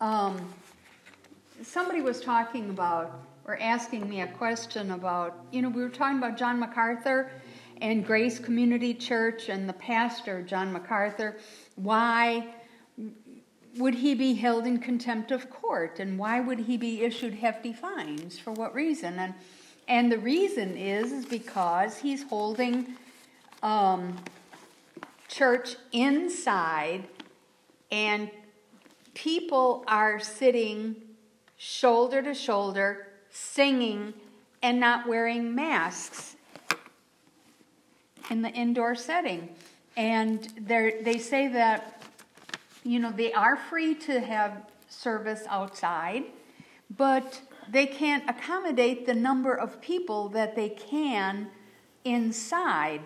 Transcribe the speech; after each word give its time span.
um, 0.00 0.52
somebody 1.62 2.00
was 2.00 2.20
talking 2.20 2.70
about 2.70 3.20
or 3.44 3.58
asking 3.60 4.08
me 4.08 4.20
a 4.22 4.26
question 4.26 4.92
about, 4.92 5.44
you 5.50 5.62
know, 5.62 5.68
we 5.68 5.82
were 5.82 5.88
talking 5.88 6.18
about 6.18 6.36
John 6.36 6.58
MacArthur 6.58 7.30
and 7.80 8.04
Grace 8.04 8.38
Community 8.38 8.94
Church 8.94 9.48
and 9.48 9.68
the 9.68 9.72
pastor, 9.72 10.42
John 10.42 10.72
MacArthur, 10.72 11.36
why 11.76 12.46
would 13.76 13.94
he 13.94 14.14
be 14.14 14.34
held 14.34 14.66
in 14.66 14.78
contempt 14.78 15.30
of 15.30 15.48
court? 15.50 15.98
And 16.00 16.18
why 16.18 16.40
would 16.40 16.60
he 16.60 16.76
be 16.76 17.02
issued 17.02 17.34
hefty 17.34 17.72
fines? 17.72 18.38
For 18.38 18.52
what 18.52 18.74
reason? 18.74 19.18
And, 19.18 19.34
and 19.88 20.12
the 20.12 20.18
reason 20.18 20.76
is, 20.76 21.12
is 21.12 21.24
because 21.24 21.98
he's 21.98 22.22
holding 22.24 22.96
um, 23.62 24.16
church 25.28 25.76
inside, 25.92 27.04
and 27.90 28.30
people 29.14 29.84
are 29.86 30.18
sitting 30.20 30.96
shoulder 31.56 32.22
to 32.22 32.34
shoulder, 32.34 33.08
singing, 33.30 34.14
and 34.62 34.80
not 34.80 35.08
wearing 35.08 35.54
masks 35.54 36.36
in 38.30 38.42
the 38.42 38.50
indoor 38.50 38.94
setting. 38.94 39.48
And 39.96 40.42
they 40.66 41.18
say 41.18 41.48
that 41.48 42.00
you 42.82 42.98
know, 42.98 43.12
they 43.12 43.32
are 43.32 43.56
free 43.56 43.94
to 43.94 44.20
have 44.20 44.64
service 44.88 45.42
outside, 45.48 46.24
but 46.96 47.40
they 47.68 47.86
can't 47.86 48.28
accommodate 48.28 49.06
the 49.06 49.14
number 49.14 49.54
of 49.54 49.80
people 49.80 50.28
that 50.30 50.56
they 50.56 50.70
can 50.70 51.48
inside. 52.04 53.02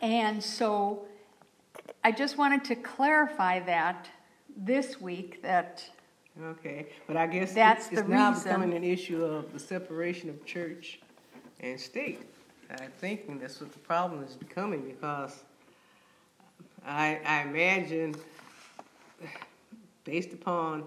And 0.00 0.42
so 0.42 1.06
I 2.02 2.12
just 2.12 2.38
wanted 2.38 2.64
to 2.64 2.76
clarify 2.76 3.60
that 3.60 4.08
this 4.56 5.00
week 5.00 5.42
that 5.42 5.88
Okay, 6.44 6.88
but 7.06 7.16
I 7.16 7.26
guess 7.26 7.54
that's 7.54 7.86
it's, 7.88 8.00
it's 8.00 8.08
now 8.08 8.34
becoming 8.34 8.74
an 8.74 8.84
issue 8.84 9.24
of 9.24 9.54
the 9.54 9.58
separation 9.58 10.28
of 10.28 10.44
church 10.44 11.00
and 11.60 11.80
state. 11.80 12.20
I 12.70 12.88
think 12.98 13.40
that's 13.40 13.60
what 13.60 13.72
the 13.72 13.78
problem 13.78 14.22
is 14.22 14.34
becoming 14.34 14.82
because 14.82 15.44
I, 16.84 17.20
I 17.24 17.42
imagine 17.42 18.16
based 20.04 20.32
upon 20.34 20.84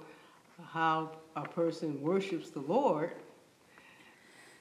how 0.72 1.12
a 1.36 1.44
person 1.48 2.00
worships 2.00 2.52
the 2.52 2.60
Lord, 2.60 3.12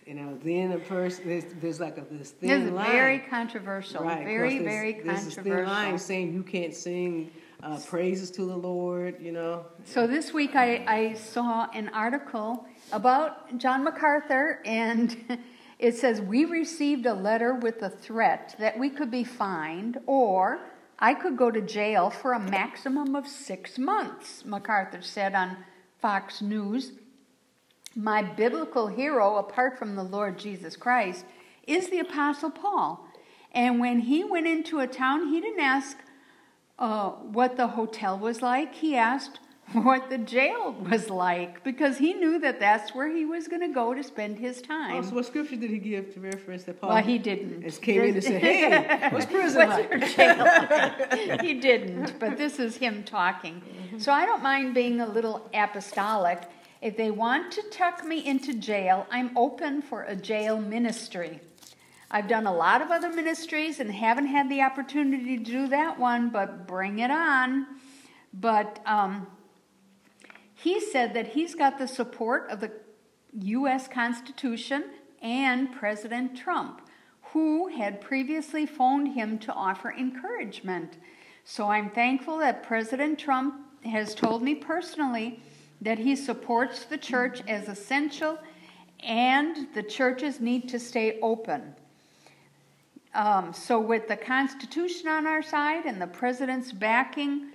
you 0.07 0.15
know, 0.15 0.39
then 0.43 0.73
a 0.73 0.79
person 0.79 1.25
there's, 1.27 1.45
there's 1.61 1.81
like 1.81 1.99
a 1.99 2.05
this 2.11 2.31
thin 2.31 2.65
this 2.65 2.73
line. 2.73 2.91
very 2.91 3.19
controversial. 3.19 4.05
Right, 4.05 4.25
very, 4.25 4.61
very 4.61 4.93
there's, 4.93 5.05
controversial. 5.05 5.43
There's 5.43 5.61
a 5.61 5.65
thin 5.65 5.67
line 5.67 5.99
saying 5.99 6.33
you 6.33 6.43
can't 6.43 6.75
sing 6.75 7.31
uh, 7.63 7.79
praises 7.87 8.31
to 8.33 8.45
the 8.45 8.57
Lord, 8.57 9.17
you 9.21 9.33
know. 9.33 9.67
So 9.85 10.07
this 10.07 10.33
week 10.33 10.55
I, 10.55 10.85
I 10.87 11.15
saw 11.15 11.69
an 11.73 11.89
article 11.91 12.67
about 12.93 13.59
John 13.59 13.85
MacArthur, 13.85 14.61
and 14.65 15.39
it 15.79 15.97
says 15.97 16.21
we 16.21 16.45
received 16.45 17.07
a 17.07 17.15
letter 17.15 17.55
with 17.55 17.83
a 17.83 17.91
threat 17.91 18.55
that 18.59 18.79
we 18.79 18.91
could 18.91 19.11
be 19.11 19.25
fined 19.25 19.99
or 20.07 20.61
I 21.01 21.15
could 21.15 21.37
go 21.37 21.51
to 21.51 21.61
jail 21.61 22.11
for 22.11 22.33
a 22.33 22.41
maximum 22.41 23.15
of 23.15 23.29
six 23.29 23.79
months, 23.79 24.45
MacArthur 24.45 25.01
said 25.01 25.35
on 25.35 25.57
Fox 26.01 26.43
News. 26.43 26.93
My 27.95 28.23
biblical 28.23 28.89
hero, 28.89 29.37
apart 29.37 29.79
from 29.79 29.95
the 29.95 30.03
Lord 30.03 30.39
Jesus 30.39 30.77
Christ, 30.77 31.25
is 31.67 31.89
the 31.89 32.01
Apostle 32.01 32.51
Paul. 32.51 33.07
And 33.53 33.79
when 33.79 34.01
he 34.01 34.25
went 34.25 34.49
into 34.49 34.81
a 34.81 34.87
town, 34.89 35.29
he 35.29 35.41
didn't 35.41 35.61
ask 35.61 35.97
uh, 36.79 37.11
what 37.11 37.57
the 37.57 37.69
hotel 37.69 38.19
was 38.19 38.43
like. 38.43 38.75
He 38.75 38.97
asked, 38.97 39.41
what 39.73 40.09
the 40.09 40.19
jail 40.19 40.73
was 40.73 41.11
like 41.11 41.63
because 41.63 41.99
he 41.99 42.15
knew 42.15 42.39
that 42.39 42.59
that's 42.59 42.95
where 42.95 43.09
he 43.15 43.25
was 43.27 43.49
going 43.49 43.61
to 43.61 43.69
go 43.69 43.93
to 43.93 44.03
spend 44.03 44.39
his 44.39 44.63
time. 44.63 44.97
Oh, 44.97 45.03
so 45.03 45.15
what 45.17 45.27
scripture 45.27 45.57
did 45.57 45.71
he 45.71 45.79
give 45.79 46.15
to 46.15 46.21
reference 46.21 46.65
that 46.65 46.81
Paul? 46.81 46.91
Well, 46.91 47.03
he 47.03 47.19
didn't. 47.19 47.63
Just 47.63 47.83
came 47.83 48.01
in 48.03 48.15
and 48.15 48.25
said, 48.25 48.41
"Hey, 48.41 49.09
what's 49.11 49.27
prison 49.31 49.69
what's 49.69 49.91
like?" 49.91 50.17
Jail 50.17 50.39
like? 50.39 51.41
he 51.43 51.55
didn't, 51.55 52.19
but 52.19 52.39
this 52.39 52.59
is 52.59 52.77
him 52.77 53.05
talking. 53.05 53.61
Mm-hmm. 53.61 53.99
So 53.99 54.13
I 54.13 54.25
don't 54.25 54.43
mind 54.43 54.75
being 54.75 55.01
a 55.01 55.07
little 55.07 55.49
apostolic. 55.53 56.43
If 56.81 56.97
they 56.97 57.11
want 57.11 57.53
to 57.53 57.63
tuck 57.71 58.07
me 58.07 58.25
into 58.25 58.55
jail, 58.55 59.07
I'm 59.11 59.37
open 59.37 59.83
for 59.83 60.05
a 60.05 60.17
jail 60.17 60.61
ministry. 60.61 61.41
I've 62.11 62.29
done 62.29 62.47
a 62.47 62.55
lot 62.55 62.81
of 62.81 62.91
other 62.91 63.11
ministries 63.11 63.81
and 63.81 63.93
haven't 63.93 64.29
had 64.29 64.49
the 64.49 64.63
opportunity 64.63 65.37
to 65.37 65.45
do 65.45 65.69
that 65.69 65.99
one, 65.99 66.31
but 66.31 66.67
bring 66.67 67.01
it 67.01 67.11
on. 67.11 67.67
But 68.33 68.81
um, 68.87 69.27
he 70.55 70.81
said 70.81 71.13
that 71.15 71.29
he's 71.29 71.55
got 71.55 71.77
the 71.77 71.87
support 71.87 72.49
of 72.51 72.61
the 72.61 72.73
U.S. 73.33 73.89
Constitution 73.89 74.85
and 75.21 75.71
President 75.73 76.37
Trump, 76.37 76.81
who 77.33 77.69
had 77.69 78.01
previously 78.01 78.65
phoned 78.65 79.15
him 79.15 79.39
to 79.41 79.53
offer 79.53 79.93
encouragement. 79.93 80.97
So 81.45 81.69
I'm 81.69 81.91
thankful 81.91 82.39
that 82.39 82.63
President 82.63 83.19
Trump 83.19 83.55
has 83.85 84.15
told 84.15 84.43
me 84.43 84.55
personally 84.55 85.43
that 85.83 85.99
he 85.99 86.17
supports 86.17 86.85
the 86.85 86.99
church 86.99 87.43
as 87.47 87.69
essential 87.69 88.39
and 89.01 89.69
the 89.75 89.83
churches 89.83 90.41
need 90.41 90.69
to 90.71 90.79
stay 90.79 91.19
open. 91.21 91.75
Um, 93.15 93.53
so, 93.53 93.81
with 93.81 94.07
the 94.09 94.17
Constitution 94.17 95.09
on 95.09 95.27
our 95.27 95.43
side 95.43 95.87
and 95.87 96.01
the 96.01 96.07
president's 96.07 96.73
backing, 96.73 97.53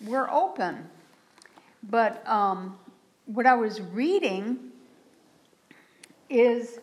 we're 0.00 0.30
open. 0.30 0.88
But 1.82 2.26
um, 2.26 2.78
what 3.26 3.46
I 3.46 3.54
was 3.54 3.80
reading 3.80 4.58
is 6.30 6.80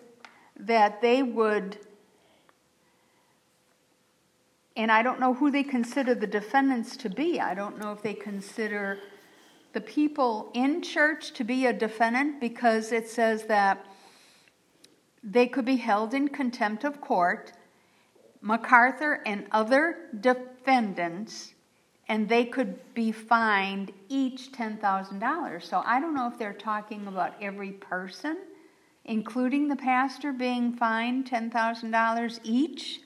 that 0.58 1.02
they 1.02 1.24
would, 1.24 1.78
and 4.76 4.92
I 4.92 5.04
don't 5.04 5.20
know 5.20 5.34
who 5.34 5.52
they 5.52 5.64
consider 5.64 6.16
the 6.16 6.28
defendants 6.28 6.96
to 6.98 7.10
be. 7.10 7.40
I 7.40 7.54
don't 7.54 7.80
know 7.80 7.92
if 7.92 8.02
they 8.02 8.14
consider 8.14 9.00
the 9.74 9.82
people 9.82 10.52
in 10.54 10.82
church 10.82 11.34
to 11.34 11.44
be 11.44 11.66
a 11.66 11.74
defendant 11.74 12.40
because 12.40 12.92
it 12.92 13.10
says 13.10 13.44
that 13.46 13.86
they 15.22 15.48
could 15.48 15.66
be 15.66 15.76
held 15.76 16.14
in 16.14 16.30
contempt 16.30 16.84
of 16.84 17.02
court, 17.02 17.52
MacArthur 18.46 19.24
and 19.26 19.48
other 19.52 19.98
defendants, 20.22 21.54
and 22.08 22.30
they 22.30 22.46
could 22.46 22.94
be 22.94 23.12
fined 23.12 23.92
each 24.08 24.52
$10,000. 24.52 25.64
So 25.64 25.82
I 25.84 26.00
don't 26.00 26.14
know 26.14 26.28
if 26.28 26.38
they're 26.38 26.54
talking 26.54 27.08
about 27.08 27.34
every 27.42 27.72
person, 27.72 28.38
including 29.04 29.68
the 29.68 29.76
pastor, 29.76 30.32
being 30.32 30.74
fined 30.74 31.26
$10,000 31.26 32.40
each. 32.44 33.02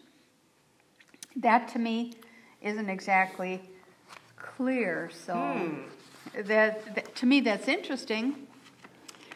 That 1.37 1.69
to 1.69 1.79
me 1.79 2.15
isn't 2.61 2.89
exactly 2.89 3.61
clear. 4.35 5.09
So 5.25 5.35
Hmm. 5.35 6.43
that, 6.47 6.95
that 6.95 7.15
to 7.15 7.25
me 7.25 7.39
that's 7.39 7.69
interesting. 7.69 8.45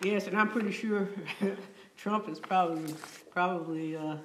Yes, 0.01 0.27
and 0.27 0.37
I'm 0.37 0.49
pretty 0.49 0.71
sure 0.71 1.07
Trump 1.97 2.27
is 2.27 2.39
probably 2.39 2.93
probably 3.31 3.95
uh, 3.95 4.17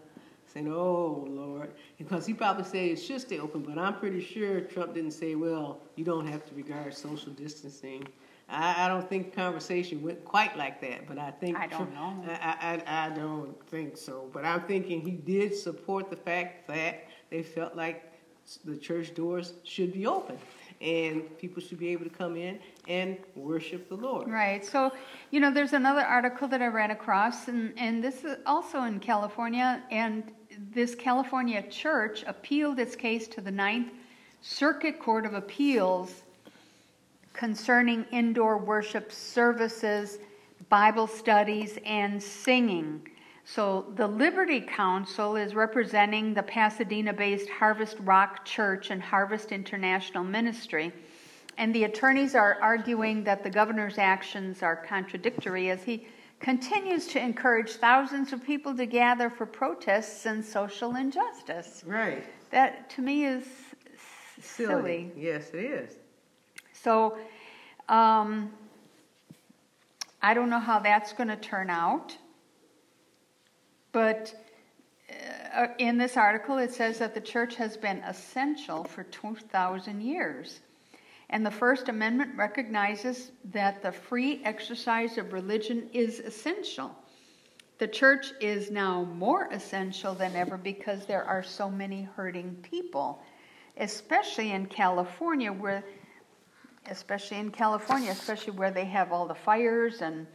saying, 0.53 0.73
"Oh 0.73 1.27
Lord," 1.29 1.73
because 1.99 2.27
he 2.27 2.35
probably 2.35 2.65
said 2.65 2.87
it 2.87 2.97
should 2.97 3.21
stay 3.21 3.39
open. 3.39 3.63
But 3.63 3.79
I'm 3.79 3.99
pretty 3.99 4.21
sure 4.21 4.61
Trump 4.61 4.95
didn't 4.95 5.13
say, 5.13 5.35
"Well, 5.35 5.81
you 5.97 6.05
don't 6.05 6.27
have 6.27 6.45
to 6.47 6.55
regard 6.55 6.95
social 6.95 7.33
distancing." 7.33 8.07
I, 8.49 8.87
I 8.87 8.89
don't 8.89 9.07
think 9.09 9.31
the 9.31 9.37
conversation 9.37 10.03
went 10.03 10.25
quite 10.25 10.57
like 10.57 10.81
that, 10.81 11.07
but 11.07 11.19
I 11.19 11.31
think 11.31 11.59
I 11.59 11.67
don't 11.67 11.93
know. 11.93 12.25
I, 12.27 12.81
I, 12.87 13.07
I 13.07 13.11
don't 13.11 13.55
think 13.69 13.97
so. 13.97 14.29
But 14.33 14.45
I'm 14.45 14.63
thinking 14.63 15.03
he 15.03 15.13
did 15.13 15.55
support 15.55 16.09
the 16.09 16.17
fact 16.17 16.67
that 16.69 17.09
they 17.31 17.43
felt 17.43 17.77
like 17.77 18.11
the 18.65 18.77
church 18.77 19.15
doors 19.15 19.53
should 19.65 19.93
be 19.93 20.07
open 20.07 20.39
and 20.81 21.37
people 21.39 21.63
should 21.63 21.79
be 21.79 21.89
able 21.89 22.05
to 22.05 22.11
come 22.11 22.37
in 22.37 22.59
and 22.87 23.19
worship 23.35 23.89
the 23.89 23.97
Lord. 23.97 24.29
Right. 24.29 24.65
So, 24.65 24.93
you 25.31 25.41
know, 25.41 25.51
there's 25.51 25.73
another 25.73 26.03
article 26.03 26.47
that 26.49 26.63
I 26.63 26.67
ran 26.67 26.91
across, 26.91 27.49
and, 27.49 27.75
and 27.77 28.03
this 28.03 28.25
is 28.25 28.39
also 28.47 28.83
in 28.85 29.01
California, 29.01 29.83
and 29.91 30.33
this 30.73 30.95
California 30.95 31.63
church 31.71 32.25
appealed 32.27 32.79
its 32.79 32.97
case 32.97 33.29
to 33.29 33.41
the 33.41 33.51
Ninth 33.51 33.93
Circuit 34.43 34.99
Court 34.99 35.25
of 35.25 35.35
Appeals 35.35 36.23
concerning 37.33 38.05
indoor 38.11 38.59
worship 38.59 39.13
services, 39.13 40.19
Bible 40.69 41.07
studies, 41.07 41.79
and 41.85 42.21
singing. 42.21 43.09
So, 43.45 43.87
the 43.95 44.07
Liberty 44.07 44.61
Counsel 44.61 45.37
is 45.37 45.55
representing 45.55 46.35
the 46.35 46.43
Pasadena 46.43 47.13
based 47.13 47.49
Harvest 47.49 47.97
Rock 48.01 48.45
Church 48.45 48.91
and 48.91 49.01
Harvest 49.01 49.53
International 49.53 50.25
Ministry. 50.25 50.93
And 51.57 51.75
the 51.75 51.85
attorneys 51.85 52.35
are 52.35 52.59
arguing 52.61 53.25
that 53.25 53.43
the 53.43 53.51
governor's 53.51 53.99
actions 53.99 54.63
are 54.63 54.77
contradictory 54.77 55.71
as 55.71 55.83
he 55.83 56.07
continues 56.41 57.07
to 57.09 57.21
encourage 57.21 57.73
thousands 57.73 58.33
of 58.33 58.45
people 58.45 58.77
to 58.77 58.87
gather 58.87 59.29
for 59.29 59.47
protests 59.47 60.27
and 60.27 60.45
social 60.45 60.97
injustice. 60.97 61.83
Right. 61.87 62.25
That 62.51 62.91
to 62.91 63.03
me 63.03 63.25
is 63.25 63.45
Silly. 64.41 64.69
silly. 64.69 65.13
Yes, 65.17 65.51
it 65.51 65.65
is. 65.65 65.97
So, 66.73 67.19
um, 67.89 68.53
I 70.23 70.35
don't 70.35 70.51
know 70.51 70.59
how 70.59 70.79
that's 70.79 71.13
going 71.13 71.29
to 71.29 71.37
turn 71.37 71.71
out. 71.71 72.17
But 73.93 74.35
uh, 75.55 75.69
in 75.79 75.97
this 75.99 76.17
article, 76.17 76.59
it 76.59 76.73
says 76.73 76.99
that 76.99 77.15
the 77.15 77.21
church 77.21 77.55
has 77.57 77.77
been 77.77 77.99
essential 77.99 78.85
for 78.85 79.05
2,000 79.05 80.01
years. 80.01 80.61
And 81.31 81.45
the 81.45 81.51
First 81.51 81.89
Amendment 81.89 82.31
recognizes 82.37 83.33
that 83.53 83.83
the 83.83 83.93
free 83.93 84.41
exercise 84.45 85.19
of 85.19 85.33
religion 85.33 85.89
is 85.93 86.21
essential. 86.21 86.97
The 87.79 87.87
church 87.87 88.33
is 88.41 88.71
now 88.71 89.05
more 89.05 89.49
essential 89.53 90.15
than 90.15 90.35
ever 90.35 90.57
because 90.57 91.07
there 91.07 91.23
are 91.25 91.43
so 91.43 91.71
many 91.71 92.03
hurting 92.03 92.57
people, 92.63 93.23
especially 93.77 94.53
in 94.53 94.67
California, 94.67 95.53
where, 95.53 95.85
especially 96.91 97.37
in 97.37 97.51
California, 97.51 98.11
especially 98.11 98.55
where 98.55 98.71
they 98.71 98.87
have 98.87 99.13
all 99.13 99.27
the 99.27 99.35
fires 99.35 100.01
and 100.03 100.27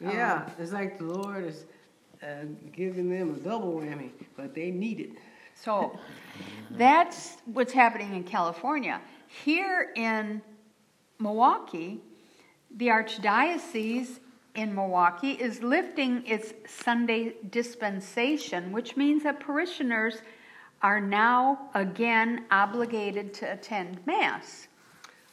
Yeah, 0.00 0.48
it's 0.58 0.72
like 0.72 0.98
the 0.98 1.04
Lord 1.04 1.44
is 1.44 1.66
uh, 2.22 2.46
giving 2.72 3.10
them 3.10 3.34
a 3.34 3.38
double 3.48 3.74
whammy, 3.74 4.10
but 4.36 4.54
they 4.54 4.70
need 4.70 5.00
it. 5.00 5.10
So 5.54 5.98
that's 6.70 7.36
what's 7.46 7.72
happening 7.72 8.14
in 8.14 8.24
California. 8.24 9.00
Here 9.28 9.92
in 9.94 10.42
Milwaukee, 11.18 12.00
the 12.76 12.88
Archdiocese 12.88 14.20
in 14.54 14.74
Milwaukee 14.74 15.32
is 15.32 15.62
lifting 15.62 16.26
its 16.26 16.54
Sunday 16.66 17.34
dispensation, 17.50 18.72
which 18.72 18.96
means 18.96 19.22
that 19.22 19.38
parishioners 19.38 20.22
are 20.82 21.00
now 21.00 21.70
again 21.74 22.44
obligated 22.50 23.34
to 23.34 23.52
attend 23.52 24.00
Mass. 24.06 24.68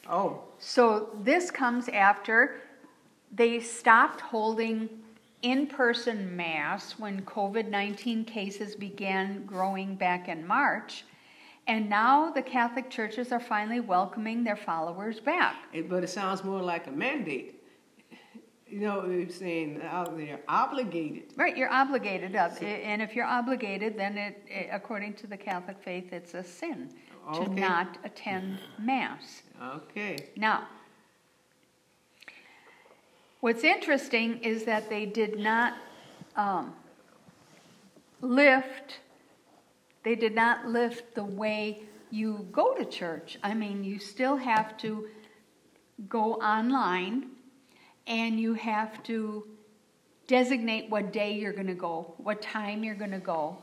Oh, 0.09 0.43
So 0.59 1.09
this 1.23 1.49
comes 1.49 1.89
after 1.89 2.61
they 3.31 3.59
stopped 3.59 4.21
holding 4.21 4.89
in 5.41 5.67
person 5.67 6.35
Mass 6.35 6.97
when 6.97 7.21
COVID 7.23 7.69
19 7.69 8.25
cases 8.25 8.75
began 8.75 9.45
growing 9.45 9.95
back 9.95 10.27
in 10.27 10.45
March. 10.45 11.05
And 11.67 11.89
now 11.89 12.31
the 12.31 12.41
Catholic 12.41 12.89
churches 12.89 13.31
are 13.31 13.39
finally 13.39 13.79
welcoming 13.79 14.43
their 14.43 14.55
followers 14.55 15.19
back. 15.19 15.55
but 15.89 16.03
it 16.03 16.09
sounds 16.09 16.43
more 16.43 16.61
like 16.61 16.87
a 16.87 16.91
mandate. 16.91 17.63
You 18.67 18.79
know, 18.81 19.07
they're 19.07 19.29
saying 19.29 19.81
out 19.83 20.17
there 20.17 20.39
obligated. 20.47 21.33
Right, 21.37 21.55
you're 21.55 21.71
obligated. 21.71 22.35
Of, 22.35 22.61
and 22.61 23.01
if 23.01 23.15
you're 23.15 23.25
obligated, 23.25 23.97
then 23.97 24.17
it, 24.17 24.43
it, 24.47 24.69
according 24.71 25.13
to 25.15 25.27
the 25.27 25.37
Catholic 25.37 25.77
faith, 25.81 26.11
it's 26.11 26.33
a 26.33 26.43
sin 26.43 26.89
to 27.33 27.47
not 27.49 27.97
attend 28.03 28.59
Mass. 28.79 29.41
Okay. 29.61 30.17
Now, 30.35 30.67
what's 33.39 33.63
interesting 33.63 34.39
is 34.39 34.65
that 34.65 34.89
they 34.89 35.05
did 35.05 35.39
not 35.39 35.73
um, 36.35 36.73
lift, 38.21 38.99
they 40.05 40.15
did 40.15 40.33
not 40.35 40.67
lift 40.67 41.15
the 41.15 41.23
way 41.25 41.81
you 42.11 42.47
go 42.51 42.73
to 42.75 42.85
church. 42.85 43.37
I 43.43 43.53
mean, 43.53 43.83
you 43.83 43.99
still 43.99 44.37
have 44.37 44.77
to 44.77 45.07
go 46.07 46.35
online 46.35 47.31
and 48.07 48.39
you 48.39 48.53
have 48.53 49.01
to 49.03 49.47
designate 50.27 50.89
what 50.89 51.11
day 51.11 51.33
you're 51.33 51.53
going 51.53 51.67
to 51.67 51.73
go, 51.73 52.13
what 52.17 52.41
time 52.41 52.83
you're 52.83 52.95
going 52.95 53.11
to 53.11 53.19
go. 53.19 53.57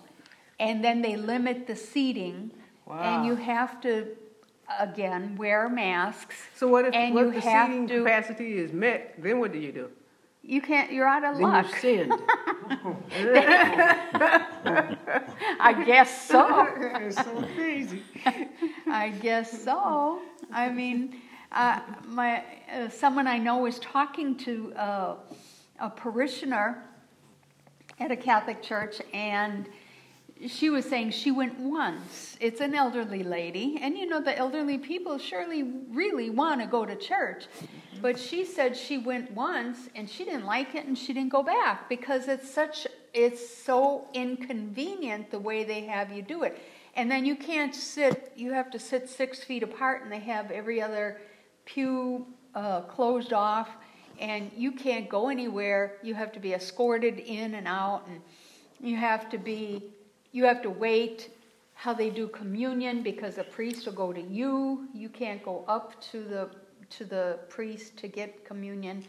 And 0.58 0.84
then 0.84 1.00
they 1.00 1.16
limit 1.16 1.66
the 1.66 1.74
seating, 1.74 2.52
and 2.88 3.26
you 3.26 3.34
have 3.36 3.80
to, 3.80 4.08
again, 4.78 5.36
wear 5.36 5.68
masks. 5.68 6.36
So 6.54 6.68
what 6.68 6.84
if 6.84 6.94
And 6.94 7.14
what 7.14 7.26
if 7.26 7.34
the 7.34 7.40
seating 7.40 7.88
to- 7.88 7.98
capacity 8.02 8.58
is 8.58 8.72
met? 8.72 9.14
Then 9.18 9.38
what 9.40 9.52
do 9.52 9.58
you 9.58 9.72
do? 9.72 9.90
You 10.44 10.60
can't, 10.60 10.90
you're 10.92 11.06
out 11.06 11.24
of 11.24 11.34
Then 11.38 11.42
luck. 11.42 11.66
you 11.66 11.78
sinned. 11.78 12.12
I 15.60 15.84
guess 15.86 16.26
so. 16.28 16.66
it's 16.96 17.16
so 17.16 17.44
crazy. 17.54 18.02
I 18.88 19.10
guess 19.10 19.62
so. 19.62 20.20
I 20.52 20.68
mean, 20.68 21.20
uh, 21.52 21.80
my 22.06 22.42
uh, 22.74 22.88
someone 22.88 23.28
I 23.28 23.38
know 23.38 23.58
was 23.58 23.78
talking 23.78 24.36
to 24.38 24.72
uh, 24.74 25.14
a 25.78 25.90
parishioner 25.90 26.82
at 28.00 28.10
a 28.10 28.16
Catholic 28.16 28.62
church, 28.62 29.00
and 29.12 29.68
she 30.48 30.70
was 30.70 30.84
saying 30.84 31.10
she 31.10 31.30
went 31.30 31.58
once. 31.58 32.36
It's 32.40 32.60
an 32.60 32.74
elderly 32.74 33.22
lady, 33.22 33.78
and 33.80 33.96
you 33.96 34.06
know 34.06 34.20
the 34.20 34.36
elderly 34.36 34.78
people 34.78 35.18
surely 35.18 35.62
really 35.62 36.30
want 36.30 36.60
to 36.60 36.66
go 36.66 36.84
to 36.84 36.96
church. 36.96 37.44
But 38.00 38.18
she 38.18 38.44
said 38.44 38.76
she 38.76 38.98
went 38.98 39.30
once 39.30 39.88
and 39.94 40.10
she 40.10 40.24
didn't 40.24 40.44
like 40.44 40.74
it 40.74 40.86
and 40.86 40.98
she 40.98 41.12
didn't 41.12 41.30
go 41.30 41.44
back 41.44 41.88
because 41.88 42.26
it's 42.26 42.50
such 42.50 42.86
it's 43.14 43.56
so 43.62 44.08
inconvenient 44.12 45.30
the 45.30 45.38
way 45.38 45.62
they 45.62 45.82
have 45.82 46.10
you 46.10 46.22
do 46.22 46.42
it. 46.42 46.58
And 46.94 47.10
then 47.10 47.24
you 47.24 47.36
can't 47.36 47.74
sit, 47.74 48.32
you 48.36 48.52
have 48.52 48.70
to 48.70 48.78
sit 48.78 49.08
six 49.08 49.44
feet 49.44 49.62
apart 49.62 50.02
and 50.02 50.10
they 50.10 50.18
have 50.20 50.50
every 50.50 50.80
other 50.80 51.20
pew 51.64 52.26
uh, 52.54 52.82
closed 52.82 53.32
off 53.32 53.68
and 54.18 54.50
you 54.56 54.72
can't 54.72 55.08
go 55.08 55.28
anywhere. 55.28 55.98
You 56.02 56.14
have 56.14 56.32
to 56.32 56.40
be 56.40 56.54
escorted 56.54 57.18
in 57.18 57.54
and 57.54 57.68
out 57.68 58.06
and 58.08 58.20
you 58.80 58.96
have 58.96 59.30
to 59.30 59.38
be 59.38 59.92
you 60.32 60.44
have 60.44 60.62
to 60.62 60.70
wait 60.70 61.30
how 61.74 61.92
they 61.94 62.10
do 62.10 62.28
communion 62.28 63.02
because 63.02 63.36
the 63.36 63.44
priest 63.44 63.86
will 63.86 63.92
go 63.94 64.12
to 64.12 64.20
you. 64.20 64.88
You 64.94 65.08
can't 65.08 65.42
go 65.42 65.64
up 65.68 66.00
to 66.12 66.22
the 66.24 66.50
to 66.90 67.04
the 67.04 67.38
priest 67.48 67.96
to 67.98 68.08
get 68.08 68.44
communion. 68.44 69.04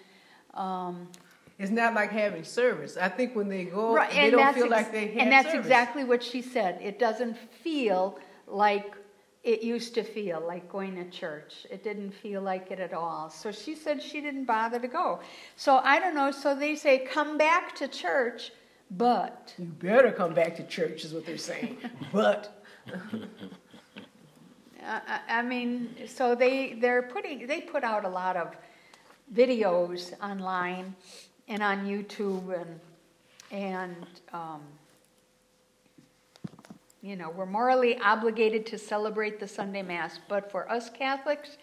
Um, 0.54 1.10
It's 1.60 1.72
not 1.72 1.94
like 1.94 2.12
having 2.12 2.44
service. 2.44 2.98
I 2.98 3.10
think 3.10 3.36
when 3.36 3.48
they 3.50 3.66
go, 3.66 3.94
right, 3.94 4.10
they 4.12 4.32
don't 4.32 4.54
feel 4.54 4.64
ex- 4.66 4.72
like 4.72 4.92
they 4.92 5.08
had 5.08 5.18
and 5.24 5.32
that's 5.32 5.48
service. 5.52 5.66
exactly 5.66 6.04
what 6.04 6.24
she 6.24 6.42
said. 6.42 6.80
It 6.82 6.98
doesn't 6.98 7.38
feel 7.64 8.18
like 8.48 8.96
it 9.44 9.62
used 9.62 9.94
to 9.96 10.04
feel 10.04 10.42
like 10.48 10.72
going 10.72 10.96
to 10.96 11.06
church. 11.10 11.68
It 11.70 11.84
didn't 11.84 12.12
feel 12.12 12.42
like 12.42 12.72
it 12.72 12.80
at 12.80 12.94
all. 12.94 13.30
So 13.30 13.52
she 13.52 13.76
said 13.76 14.02
she 14.02 14.22
didn't 14.22 14.46
bother 14.46 14.80
to 14.80 14.88
go. 14.88 15.20
So 15.58 15.78
I 15.84 16.00
don't 16.00 16.16
know. 16.16 16.32
So 16.32 16.56
they 16.56 16.76
say 16.76 17.00
come 17.00 17.38
back 17.38 17.76
to 17.76 17.88
church, 17.90 18.52
but 18.98 19.54
You 19.58 19.66
better 19.66 20.12
come 20.12 20.34
back 20.34 20.56
to 20.58 20.64
church, 20.64 21.04
is 21.04 21.14
what 21.14 21.26
they're 21.26 21.38
saying. 21.38 21.78
but. 22.12 22.64
I, 24.86 25.20
I 25.30 25.42
mean, 25.42 25.96
so 26.08 26.36
they 26.36 26.74
they're 26.74 27.04
putting 27.04 27.48
they 27.48 27.62
put 27.62 27.84
out 27.84 28.06
a 28.06 28.10
lot 28.10 28.36
of 28.36 28.56
videos 29.34 30.14
online 30.22 30.94
and 31.48 31.64
on 31.64 31.86
YouTube 31.86 32.60
and 32.60 32.80
and 33.52 34.06
um, 34.34 34.62
you 37.02 37.16
know 37.16 37.30
we're 37.30 37.46
morally 37.46 37.98
obligated 38.00 38.66
to 38.68 38.78
celebrate 38.78 39.40
the 39.40 39.48
Sunday 39.48 39.82
Mass, 39.84 40.20
but 40.28 40.52
for 40.52 40.70
us 40.70 40.90
Catholics, 40.90 41.58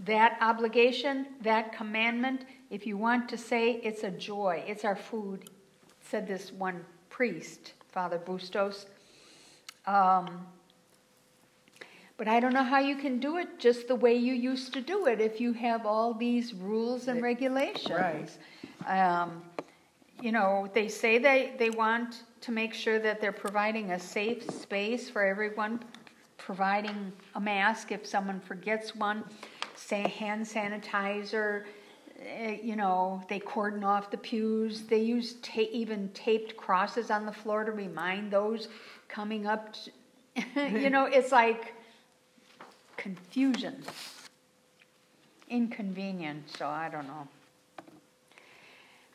that 0.00 0.38
obligation, 0.40 1.26
that 1.42 1.76
commandment, 1.76 2.44
if 2.70 2.86
you 2.86 2.96
want 2.96 3.28
to 3.28 3.38
say 3.38 3.80
it's 3.82 4.02
a 4.02 4.10
joy, 4.10 4.64
it's 4.66 4.84
our 4.84 4.96
food, 4.96 5.50
said 6.12 6.28
this 6.28 6.52
one 6.52 6.84
priest, 7.08 7.72
Father 7.90 8.18
Bustos. 8.18 8.84
Um, 9.86 10.46
but 12.18 12.28
I 12.28 12.38
don't 12.38 12.52
know 12.52 12.62
how 12.62 12.80
you 12.80 12.96
can 12.96 13.18
do 13.18 13.38
it 13.38 13.58
just 13.58 13.88
the 13.88 13.94
way 13.94 14.14
you 14.14 14.34
used 14.34 14.74
to 14.74 14.82
do 14.82 15.06
it 15.06 15.22
if 15.22 15.40
you 15.40 15.54
have 15.54 15.86
all 15.86 16.12
these 16.12 16.52
rules 16.52 17.08
and 17.08 17.22
regulations. 17.22 18.36
Um, 18.86 19.42
you 20.20 20.32
know, 20.32 20.68
they 20.74 20.86
say 20.86 21.16
they, 21.16 21.54
they 21.58 21.70
want 21.70 22.24
to 22.42 22.52
make 22.52 22.74
sure 22.74 22.98
that 22.98 23.22
they're 23.22 23.32
providing 23.32 23.92
a 23.92 23.98
safe 23.98 24.42
space 24.50 25.08
for 25.08 25.24
everyone, 25.24 25.82
providing 26.36 27.10
a 27.36 27.40
mask 27.40 27.90
if 27.90 28.06
someone 28.06 28.38
forgets 28.38 28.94
one, 28.94 29.24
say 29.76 30.06
hand 30.10 30.44
sanitizer. 30.44 31.64
Eh, 32.26 32.58
You 32.62 32.76
know, 32.76 33.22
they 33.28 33.38
cordon 33.38 33.84
off 33.84 34.10
the 34.10 34.16
pews. 34.16 34.82
They 34.82 35.00
use 35.00 35.34
ta- 35.42 35.68
even 35.72 36.08
taped 36.10 36.56
crosses 36.56 37.10
on 37.10 37.26
the 37.26 37.32
floor 37.32 37.64
to 37.64 37.72
remind 37.72 38.30
those 38.30 38.68
coming 39.08 39.46
up. 39.46 39.74
You 40.56 40.88
know, 40.88 41.04
it's 41.04 41.30
like 41.30 41.74
confusion, 42.96 43.82
inconvenient. 45.50 46.48
So 46.56 46.66
I 46.66 46.88
don't 46.88 47.06
know. 47.06 47.28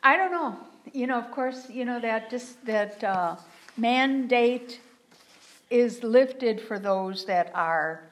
I 0.02 0.16
don't 0.16 0.30
know. 0.30 0.56
You 0.92 1.06
know, 1.08 1.18
of 1.18 1.30
course, 1.32 1.68
you 1.68 1.84
know 1.84 2.00
that 2.00 2.30
just 2.30 2.64
that 2.66 3.02
uh, 3.02 3.36
mandate 3.76 4.80
is 5.70 6.02
lifted 6.02 6.60
for 6.60 6.78
those 6.78 7.24
that 7.26 7.50
are 7.54 8.02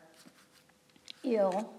ill, 1.25 1.71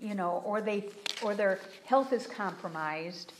you 0.00 0.14
know, 0.14 0.42
or 0.44 0.60
they 0.60 0.84
or 1.22 1.34
their 1.34 1.60
health 1.84 2.12
is 2.12 2.26
compromised. 2.26 3.32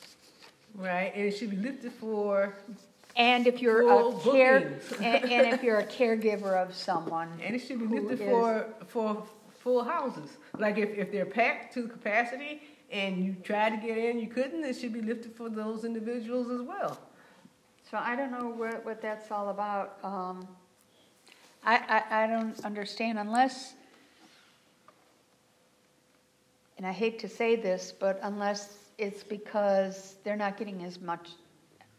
right, 0.74 1.12
and 1.14 1.24
it 1.26 1.36
should 1.36 1.50
be 1.50 1.56
lifted 1.56 1.92
for, 1.92 2.54
And 3.16 3.46
if 3.46 3.60
you're 3.60 3.90
a 3.90 4.12
care, 4.20 4.80
and, 5.00 5.24
and 5.24 5.54
if 5.54 5.62
you're 5.62 5.78
a 5.78 5.86
caregiver 5.86 6.54
of 6.62 6.74
someone, 6.74 7.28
and 7.44 7.54
it 7.56 7.60
should 7.60 7.78
be 7.80 7.86
lifted 7.86 8.18
for 8.18 8.66
for 8.86 9.24
full 9.58 9.84
houses. 9.84 10.38
Like 10.58 10.78
if, 10.78 10.90
if 10.96 11.12
they're 11.12 11.26
packed 11.26 11.74
to 11.74 11.86
capacity 11.86 12.62
and 12.90 13.24
you 13.24 13.36
tried 13.42 13.70
to 13.70 13.76
get 13.76 13.98
in, 13.98 14.18
you 14.18 14.26
couldn't. 14.26 14.64
It 14.64 14.76
should 14.76 14.92
be 14.92 15.02
lifted 15.02 15.34
for 15.34 15.48
those 15.48 15.84
individuals 15.84 16.50
as 16.50 16.62
well. 16.62 16.98
So 17.90 17.98
I 17.98 18.16
don't 18.16 18.30
know 18.30 18.48
what, 18.48 18.84
what 18.84 19.02
that's 19.02 19.30
all 19.30 19.50
about. 19.50 19.98
Um, 20.02 20.48
I, 21.64 22.02
I, 22.10 22.24
I 22.24 22.26
don't 22.26 22.58
understand 22.64 23.18
unless, 23.18 23.74
and 26.80 26.86
I 26.86 26.92
hate 26.92 27.18
to 27.18 27.28
say 27.28 27.56
this, 27.56 27.92
but 27.92 28.18
unless 28.22 28.78
it's 28.96 29.22
because 29.22 30.16
they're 30.24 30.34
not 30.34 30.56
getting 30.56 30.82
as 30.82 30.98
much, 30.98 31.28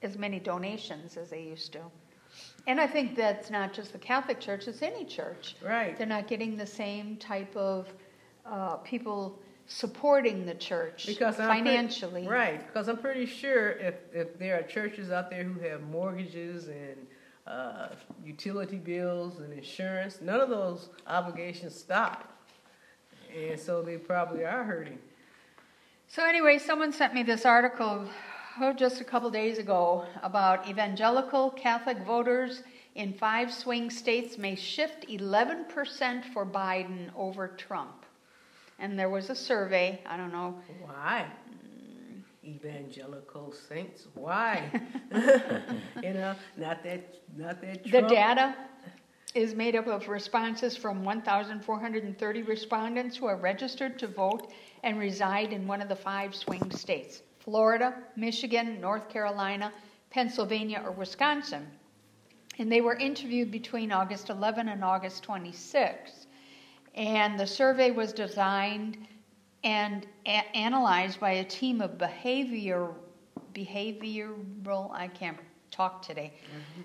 as 0.01 0.17
many 0.17 0.39
donations 0.39 1.17
as 1.17 1.29
they 1.29 1.43
used 1.43 1.71
to. 1.73 1.81
And 2.65 2.81
I 2.81 2.87
think 2.87 3.15
that's 3.15 3.51
not 3.51 3.73
just 3.73 3.93
the 3.93 3.99
Catholic 3.99 4.39
Church, 4.39 4.67
it's 4.67 4.81
any 4.81 5.05
church. 5.05 5.55
Right. 5.63 5.95
They're 5.95 6.07
not 6.07 6.27
getting 6.27 6.57
the 6.57 6.65
same 6.65 7.17
type 7.17 7.55
of 7.55 7.89
uh, 8.43 8.77
people 8.77 9.39
supporting 9.67 10.47
the 10.47 10.55
church 10.55 11.05
Because 11.05 11.35
pretty- 11.35 11.47
financially. 11.47 12.27
right, 12.27 12.65
because 12.65 12.87
I'm 12.89 12.97
pretty 12.97 13.27
sure 13.27 13.73
if, 13.73 13.93
if 14.11 14.39
there 14.39 14.57
are 14.57 14.63
churches 14.63 15.11
out 15.11 15.29
there 15.29 15.43
who 15.43 15.59
have 15.59 15.83
mortgages 15.83 16.69
and 16.69 17.05
uh, 17.45 17.89
utility 18.25 18.77
bills 18.77 19.41
and 19.41 19.53
insurance, 19.53 20.21
none 20.21 20.41
of 20.41 20.49
those 20.49 20.89
obligations 21.05 21.75
stop. 21.75 22.30
And 23.35 23.59
so 23.59 23.81
they 23.81 23.97
probably 23.97 24.45
are 24.45 24.63
hurting. 24.63 24.99
So 26.07 26.25
anyway, 26.25 26.57
someone 26.57 26.91
sent 26.91 27.13
me 27.13 27.23
this 27.23 27.45
article 27.45 28.05
oh, 28.59 28.73
just 28.73 28.99
a 28.99 29.03
couple 29.03 29.29
days 29.29 29.57
ago 29.57 30.05
about 30.23 30.67
evangelical 30.67 31.51
Catholic 31.51 31.99
voters 31.99 32.63
in 32.95 33.13
five 33.13 33.53
swing 33.53 33.89
states 33.89 34.37
may 34.37 34.55
shift 34.55 35.07
11% 35.07 36.25
for 36.33 36.45
Biden 36.45 37.09
over 37.15 37.47
Trump. 37.47 38.05
And 38.79 38.99
there 38.99 39.09
was 39.09 39.29
a 39.29 39.35
survey, 39.35 40.01
I 40.05 40.17
don't 40.17 40.33
know, 40.33 40.59
Why? 40.81 41.27
Evangelical 42.43 43.53
saints, 43.69 44.07
why? 44.15 44.69
you 46.03 46.13
know, 46.13 46.35
not 46.57 46.83
that, 46.83 47.15
not 47.37 47.61
that 47.61 47.83
the 47.83 48.01
data 48.01 48.55
is 49.33 49.55
made 49.55 49.75
up 49.75 49.87
of 49.87 50.07
responses 50.07 50.75
from 50.75 51.03
1,430 51.03 52.41
respondents 52.43 53.17
who 53.17 53.25
are 53.25 53.37
registered 53.37 53.97
to 53.99 54.07
vote 54.07 54.51
and 54.83 54.99
reside 54.99 55.53
in 55.53 55.67
one 55.67 55.81
of 55.81 55.89
the 55.89 55.95
five 55.95 56.35
swing 56.35 56.69
states 56.71 57.21
Florida, 57.39 57.95
Michigan, 58.15 58.79
North 58.79 59.09
Carolina, 59.09 59.71
Pennsylvania, 60.09 60.81
or 60.85 60.91
Wisconsin. 60.91 61.65
And 62.59 62.71
they 62.71 62.81
were 62.81 62.95
interviewed 62.95 63.49
between 63.51 63.91
August 63.91 64.29
11 64.29 64.67
and 64.67 64.83
August 64.83 65.23
26. 65.23 66.27
And 66.93 67.39
the 67.39 67.47
survey 67.47 67.91
was 67.91 68.13
designed 68.13 69.07
and 69.63 70.05
a- 70.25 70.55
analyzed 70.55 71.19
by 71.19 71.31
a 71.31 71.43
team 71.43 71.81
of 71.81 71.97
behavior, 71.97 72.89
behavioral, 73.53 74.91
I 74.91 75.07
can't 75.07 75.37
talk 75.81 76.01
today, 76.03 76.31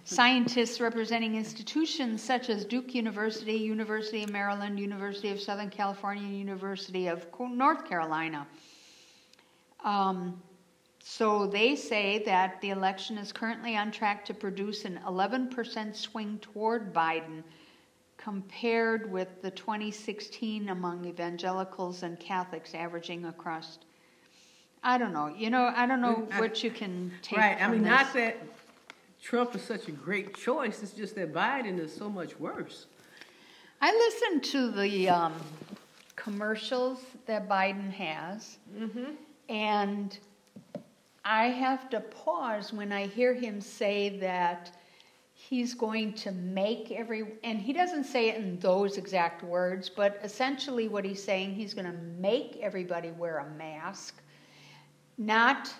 scientists 0.05 0.81
representing 0.81 1.35
institutions 1.37 2.23
such 2.23 2.49
as 2.49 2.65
Duke 2.65 2.95
University, 2.95 3.53
University 3.53 4.23
of 4.23 4.31
Maryland, 4.31 4.81
University 4.81 5.29
of 5.29 5.39
Southern 5.39 5.69
California, 5.69 6.25
and 6.25 6.39
University 6.39 7.07
of 7.07 7.27
North 7.39 7.87
Carolina. 7.87 8.47
Um, 9.85 10.41
so 11.01 11.47
they 11.47 11.77
say 11.77 12.23
that 12.25 12.59
the 12.63 12.71
election 12.71 13.19
is 13.19 13.33
currently 13.33 13.77
on 13.77 13.91
track 13.91 14.25
to 14.25 14.35
produce 14.35 14.87
an 14.87 14.99
11% 15.07 15.95
swing 15.95 16.39
toward 16.41 16.95
Biden 16.95 17.43
compared 18.17 19.13
with 19.13 19.43
the 19.43 19.51
2016 19.51 20.71
among 20.71 21.05
evangelicals 21.05 22.03
and 22.03 22.19
Catholics 22.19 22.75
averaging 22.75 23.27
across. 23.27 23.79
I 24.83 24.97
don't 24.99 25.13
know. 25.13 25.29
You 25.37 25.51
know, 25.51 25.71
I 25.77 25.87
don't 25.87 26.01
know 26.01 26.27
what 26.39 26.65
you 26.65 26.71
can 26.71 27.13
take 27.21 27.39
Right, 27.39 27.61
I 27.61 27.69
mean, 27.69 27.83
this. 27.83 27.91
not 27.91 28.15
that 28.15 28.37
Trump 29.27 29.57
is 29.57 29.63
such 29.63 29.89
a 29.89 29.91
great 29.91 30.37
choice, 30.37 30.85
it's 30.85 30.93
just 30.93 31.17
that 31.17 31.33
Biden 31.33 31.81
is 31.81 31.93
so 31.93 32.09
much 32.09 32.39
worse. 32.39 32.87
I 33.81 33.91
listened 33.91 34.45
to 34.53 34.71
the 34.71 35.09
um, 35.09 35.33
commercials 36.15 37.01
that 37.27 37.49
Biden 37.49 37.91
has, 37.91 38.59
and 39.49 40.17
I 41.25 41.47
have 41.47 41.91
to 41.91 41.99
pause 41.99 42.73
when 42.73 42.93
I 42.93 43.09
hear 43.09 43.35
him 43.35 43.61
say 43.61 44.17
that 44.21 44.71
he's 45.35 45.75
going 45.75 46.13
to 46.13 46.31
make 46.31 46.93
every, 46.93 47.25
and 47.43 47.59
he 47.59 47.73
doesn't 47.73 48.05
say 48.05 48.29
it 48.29 48.37
in 48.37 48.61
those 48.61 48.97
exact 48.97 49.43
words, 49.43 49.89
but 49.89 50.21
essentially 50.23 50.87
what 50.87 51.05
he's 51.05 51.21
saying, 51.21 51.53
he's 51.53 51.75
going 51.75 51.87
to 51.87 51.99
make 52.21 52.61
everybody 52.63 53.11
wear 53.11 53.39
a 53.39 53.51
mask, 53.59 54.23
not 55.19 55.75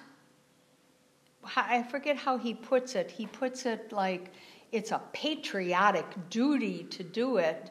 I 1.55 1.83
forget 1.85 2.17
how 2.17 2.39
he 2.39 2.55
puts 2.55 2.95
it. 2.95 3.11
He 3.11 3.27
puts 3.27 3.67
it 3.67 3.93
like 3.93 4.33
it's 4.73 4.91
a 4.91 5.01
patriotic 5.13 6.07
duty 6.31 6.85
to 6.85 7.03
do 7.03 7.37
it. 7.37 7.71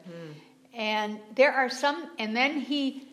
And 0.74 1.18
there 1.34 1.52
are 1.52 1.70
some, 1.70 2.10
and 2.18 2.36
then 2.36 2.60
he 2.60 3.08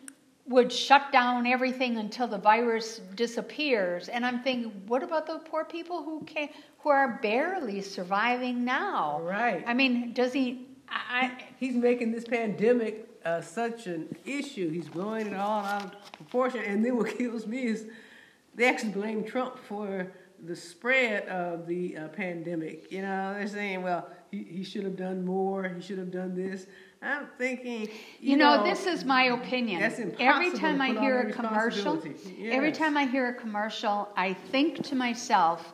would 0.46 0.72
shut 0.72 1.12
down 1.12 1.48
everything 1.48 1.98
until 1.98 2.28
the 2.28 2.38
virus 2.38 3.00
disappears. 3.16 4.10
And 4.10 4.26
I'm 4.26 4.42
thinking, 4.42 4.72
what 4.88 5.02
about 5.04 5.26
the 5.26 5.40
poor 5.40 5.64
people 5.64 6.04
who 6.04 6.24
can 6.26 6.50
who 6.80 6.90
are 6.90 7.20
barely 7.22 7.82
surviving 7.82 8.66
now? 8.66 9.22
Right. 9.22 9.64
I 9.66 9.74
mean, 9.74 10.14
does 10.14 10.34
he? 10.34 10.68
I, 10.90 11.32
He's 11.58 11.76
making 11.76 12.12
this 12.12 12.26
pandemic 12.26 13.08
uh, 13.24 13.42
such 13.42 13.88
an 13.88 14.16
issue. 14.26 14.70
He's 14.70 14.90
blowing 14.90 15.28
it 15.28 15.34
all 15.34 15.64
out 15.64 15.86
of 15.86 16.12
proportion. 16.12 16.60
And 16.60 16.84
then 16.86 16.98
what 16.98 17.18
kills 17.18 17.48
me 17.48 17.64
is 17.66 17.86
they 18.56 18.66
actually 18.66 18.92
blame 18.92 19.24
Trump 19.24 19.58
for 19.58 20.12
the 20.46 20.56
spread 20.56 21.28
of 21.28 21.68
the 21.68 21.98
uh, 21.98 22.08
pandemic. 22.10 22.92
You 22.92 23.02
know, 23.02 23.34
they're 23.34 23.48
saying, 23.48 23.82
well, 23.82 24.08
he, 24.32 24.44
he 24.44 24.64
should 24.64 24.84
have 24.84 24.98
done 24.98 25.24
more. 25.26 25.68
He 25.70 25.82
should 25.82 25.98
have 25.98 26.12
done 26.12 26.36
this. 26.36 26.68
I'm 27.02 27.28
thinking, 27.38 27.82
you, 27.82 27.90
You 28.32 28.38
know, 28.38 28.64
this 28.64 28.86
is 28.86 29.04
my 29.04 29.24
opinion. 29.26 29.82
That's 29.82 30.00
Every 30.20 30.52
time 30.52 30.82
I 30.82 30.90
hear 30.90 31.22
a 31.22 31.32
commercial, 31.32 31.96
responsibility. 31.96 32.50
every 32.52 32.72
time 32.72 32.96
I 32.96 33.06
hear 33.06 33.28
a 33.30 33.34
commercial, 33.34 34.10
I 34.16 34.34
think 34.34 34.84
to 34.84 34.96
myself, 34.96 35.74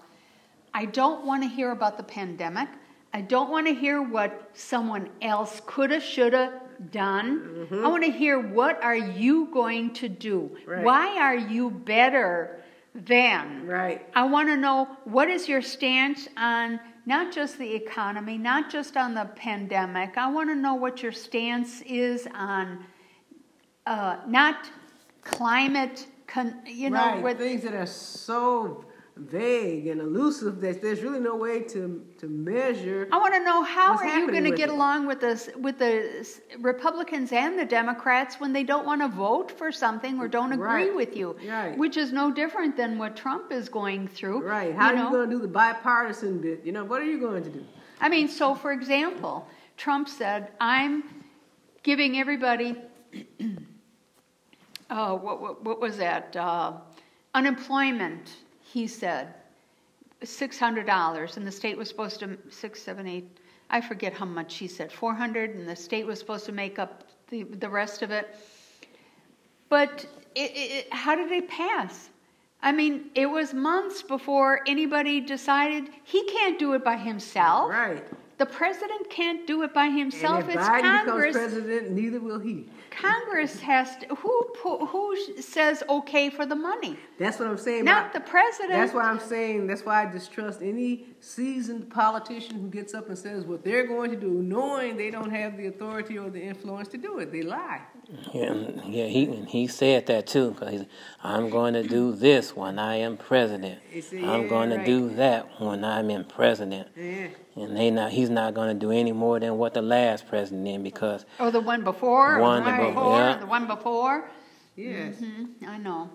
I 0.73 0.85
don't 0.85 1.25
want 1.25 1.43
to 1.43 1.49
hear 1.49 1.71
about 1.71 1.97
the 1.97 2.03
pandemic. 2.03 2.67
I 3.13 3.21
don't 3.21 3.49
want 3.49 3.67
to 3.67 3.73
hear 3.73 4.01
what 4.01 4.49
someone 4.53 5.09
else 5.21 5.61
coulda, 5.65 5.99
shoulda 5.99 6.61
done. 6.91 7.67
I 7.71 7.87
want 7.87 8.03
to 8.05 8.11
hear 8.11 8.39
what 8.39 8.81
are 8.83 8.95
you 8.95 9.49
going 9.51 9.93
to 9.95 10.09
do? 10.09 10.51
Mm-hmm. 10.53 10.69
Right. 10.69 10.83
Why 10.83 11.17
are 11.17 11.35
you 11.35 11.69
better 11.71 12.59
than? 12.95 13.65
Right. 13.65 14.05
I 14.13 14.23
want 14.25 14.49
to 14.49 14.57
know 14.57 14.87
what 15.05 15.29
is 15.29 15.47
your 15.47 15.61
stance 15.61 16.27
on 16.37 16.79
not 17.05 17.33
just 17.33 17.57
the 17.57 17.73
economy, 17.73 18.37
not 18.37 18.69
just 18.69 18.97
on 18.97 19.13
the 19.13 19.25
pandemic. 19.35 20.17
I 20.17 20.29
want 20.31 20.49
to 20.49 20.55
know 20.55 20.75
what 20.75 21.01
your 21.01 21.11
stance 21.11 21.81
is 21.81 22.27
on 22.35 22.85
uh, 23.85 24.17
not 24.27 24.69
climate, 25.23 26.07
con- 26.27 26.61
you 26.65 26.89
know, 26.89 27.19
right. 27.21 27.37
things 27.37 27.63
that 27.63 27.73
are 27.73 27.85
so 27.87 28.85
vague 29.19 29.87
and 29.87 29.99
elusive 30.01 30.61
that 30.61 30.81
there's 30.81 31.01
really 31.01 31.19
no 31.19 31.35
way 31.35 31.61
to, 31.61 32.03
to 32.17 32.27
measure. 32.27 33.07
I 33.11 33.17
want 33.17 33.33
to 33.33 33.43
know 33.43 33.63
how 33.63 33.95
are 33.97 34.17
you 34.19 34.27
going 34.31 34.43
to 34.45 34.51
get 34.51 34.69
it? 34.69 34.73
along 34.73 35.07
with 35.07 35.19
the 35.19 35.53
with 35.59 35.77
the 35.79 36.27
Republicans 36.59 37.31
and 37.31 37.57
the 37.59 37.65
Democrats 37.65 38.39
when 38.39 38.53
they 38.53 38.63
don't 38.63 38.85
want 38.85 39.01
to 39.01 39.07
vote 39.07 39.51
for 39.51 39.71
something 39.71 40.19
or 40.19 40.27
don't 40.27 40.53
agree 40.53 40.65
Right. 40.65 40.95
with 40.95 41.15
you, 41.15 41.35
Right. 41.47 41.77
which 41.77 41.97
is 41.97 42.11
no 42.11 42.31
different 42.31 42.77
than 42.77 42.97
what 42.97 43.15
Trump 43.15 43.51
is 43.51 43.69
going 43.69 44.07
through. 44.07 44.41
Right. 44.41 44.73
How 44.75 44.91
you 44.91 44.93
are 44.93 44.95
know? 44.97 45.05
you 45.05 45.15
going 45.17 45.29
to 45.29 45.35
do 45.35 45.41
the 45.41 45.47
bipartisan 45.47 46.39
bit? 46.39 46.61
You 46.65 46.71
know, 46.71 46.83
what 46.85 47.01
are 47.01 47.05
you 47.05 47.19
going 47.19 47.43
to 47.43 47.49
do? 47.49 47.65
I 48.01 48.09
mean, 48.09 48.27
so 48.27 48.55
for 48.55 48.71
example, 48.71 49.45
Trump 49.77 50.07
said, 50.07 50.51
I'm 50.61 51.03
giving 51.83 52.17
everybody, 52.19 52.75
uh, 54.89 55.15
what, 55.15 55.41
what, 55.41 55.63
what 55.63 55.79
was 55.81 55.97
that? 55.97 56.35
Uh, 56.35 56.73
unemployment, 57.33 58.35
he 58.71 58.87
said, 58.87 59.33
$600, 60.21 61.37
and 61.37 61.47
the 61.47 61.51
state 61.51 61.77
was 61.77 61.87
supposed 61.87 62.19
to, 62.19 62.37
six, 62.49 62.81
seven, 62.81 63.07
eight, 63.07 63.39
I 63.69 63.81
forget 63.81 64.13
how 64.13 64.25
much 64.25 64.57
he 64.57 64.67
said, 64.67 64.91
400, 64.91 65.55
and 65.55 65.67
the 65.67 65.75
state 65.75 66.05
was 66.05 66.19
supposed 66.19 66.45
to 66.45 66.51
make 66.51 66.77
up 66.77 67.03
the, 67.29 67.43
the 67.43 67.69
rest 67.69 68.01
of 68.01 68.11
it. 68.11 68.35
But 69.69 70.05
it, 70.35 70.51
it, 70.55 70.93
how 70.93 71.15
did 71.15 71.31
it 71.31 71.47
pass? 71.47 72.09
I 72.61 72.71
mean, 72.71 73.09
it 73.15 73.27
was 73.27 73.53
months 73.53 74.03
before 74.03 74.61
anybody 74.67 75.21
decided 75.21 75.89
he 76.03 76.23
can't 76.25 76.59
do 76.59 76.73
it 76.73 76.83
by 76.83 76.97
himself. 76.97 77.71
Right. 77.71 78.05
The 78.39 78.45
president 78.45 79.09
can't 79.09 79.45
do 79.45 79.63
it 79.63 79.73
by 79.73 79.89
himself. 79.89 80.43
and 80.43 80.49
if 80.51 80.55
it's 80.55 80.65
Biden 80.65 81.05
Congress. 81.05 81.35
becomes 81.35 81.53
president, 81.53 81.91
neither 81.91 82.21
will 82.21 82.39
he. 82.39 82.69
Congress 82.89 83.59
has 83.59 83.97
to. 83.97 84.15
Who 84.15 84.47
who 84.63 85.15
says 85.41 85.83
okay 85.89 86.29
for 86.29 86.45
the 86.45 86.55
money? 86.55 86.97
That's 87.17 87.37
what 87.37 87.49
I'm 87.49 87.57
saying. 87.57 87.83
Not 87.83 88.11
about- 88.11 88.13
the 88.13 88.19
president. 88.21 88.71
That's 88.71 88.93
why 88.93 89.03
I'm 89.03 89.19
saying. 89.19 89.67
That's 89.67 89.85
why 89.85 90.03
I 90.03 90.05
distrust 90.05 90.61
any 90.61 91.05
seasoned 91.19 91.89
politician 91.89 92.61
who 92.61 92.69
gets 92.69 92.93
up 92.93 93.09
and 93.09 93.17
says 93.17 93.43
what 93.43 93.65
they're 93.65 93.85
going 93.85 94.09
to 94.11 94.17
do, 94.17 94.29
knowing 94.29 94.95
they 94.95 95.11
don't 95.11 95.31
have 95.31 95.57
the 95.57 95.67
authority 95.67 96.17
or 96.17 96.29
the 96.29 96.41
influence 96.41 96.87
to 96.89 96.97
do 96.97 97.19
it. 97.19 97.33
They 97.33 97.41
lie. 97.41 97.81
Yeah, 98.33 98.53
yeah, 98.85 99.05
he 99.05 99.25
he 99.47 99.67
said 99.67 100.07
that 100.07 100.27
too. 100.27 100.55
Cause 100.59 100.85
I'm 101.23 101.49
going 101.49 101.73
to 101.73 101.83
do 101.83 102.13
this 102.13 102.55
when 102.55 102.79
I 102.79 102.95
am 102.95 103.17
president. 103.17 103.79
He 103.89 104.01
said, 104.01 104.23
I'm 104.23 104.43
yeah, 104.43 104.47
going 104.47 104.69
to 104.71 104.77
right. 104.77 104.85
do 104.85 105.09
that 105.15 105.61
when 105.61 105.83
I'm 105.83 106.09
in 106.09 106.23
president. 106.23 106.87
Yeah. 106.95 107.27
And 107.55 107.75
they 107.75 107.91
not, 107.91 108.11
he's 108.11 108.28
not 108.29 108.53
going 108.53 108.69
to 108.69 108.79
do 108.79 108.91
any 108.91 109.11
more 109.11 109.39
than 109.39 109.57
what 109.57 109.73
the 109.73 109.81
last 109.81 110.27
president 110.27 110.65
did 110.65 110.83
because 110.83 111.25
or 111.39 111.51
the 111.51 111.59
one 111.59 111.83
before. 111.83 112.39
One 112.39 112.63
the 112.63 112.69
one 112.69 112.77
before, 112.77 112.93
before. 112.93 113.17
yeah. 113.17 113.37
The 113.37 113.45
one 113.45 113.67
before. 113.67 114.29
Yes. 114.75 115.15
Mhm, 115.15 115.67
I 115.67 115.77
know. 115.77 116.09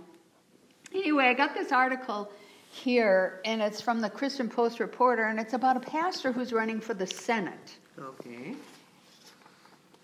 Anyway, 0.94 1.24
I 1.27 1.35
got 1.35 1.55
this 1.55 1.72
article 1.72 2.31
here, 2.70 3.40
and 3.44 3.61
it's 3.61 3.81
from 3.81 4.00
the 4.00 4.09
Christian 4.11 4.48
Post 4.48 4.81
Reporter, 4.81 5.24
and 5.24 5.38
it's 5.38 5.53
about 5.55 5.77
a 5.77 5.81
pastor 5.81 6.33
who's 6.33 6.53
running 6.53 6.81
for 6.81 6.94
the 6.94 7.07
Senate. 7.07 7.77
Okay. 7.98 8.55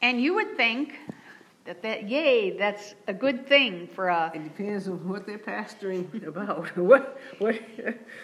And 0.02 0.20
you 0.20 0.34
would 0.34 0.56
think 0.56 0.98
that 1.70 1.82
that 1.82 2.08
yay, 2.08 2.50
that's 2.58 2.96
a 3.06 3.14
good 3.14 3.46
thing 3.46 3.86
for 3.94 4.08
a 4.08 4.32
It 4.34 4.42
depends 4.42 4.88
on 4.88 5.08
what 5.08 5.24
they're 5.24 5.38
pastoring 5.38 6.26
about. 6.26 6.76
what? 6.76 7.20
What? 7.38 7.60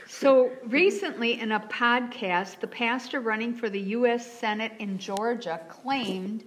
So 0.08 0.50
recently, 0.64 1.38
in 1.40 1.52
a 1.52 1.60
podcast, 1.60 2.58
the 2.58 2.66
pastor 2.66 3.20
running 3.20 3.54
for 3.54 3.70
the 3.70 3.80
U.S. 3.98 4.26
Senate 4.28 4.72
in 4.80 4.98
Georgia 4.98 5.60
claimed 5.68 6.42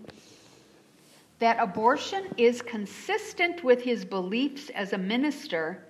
that 1.40 1.56
abortion 1.62 2.26
is 2.36 2.62
consistent 2.62 3.64
with 3.64 3.82
his 3.82 4.04
beliefs 4.04 4.70
as 4.72 4.92
a 4.92 4.98
minister 4.98 5.86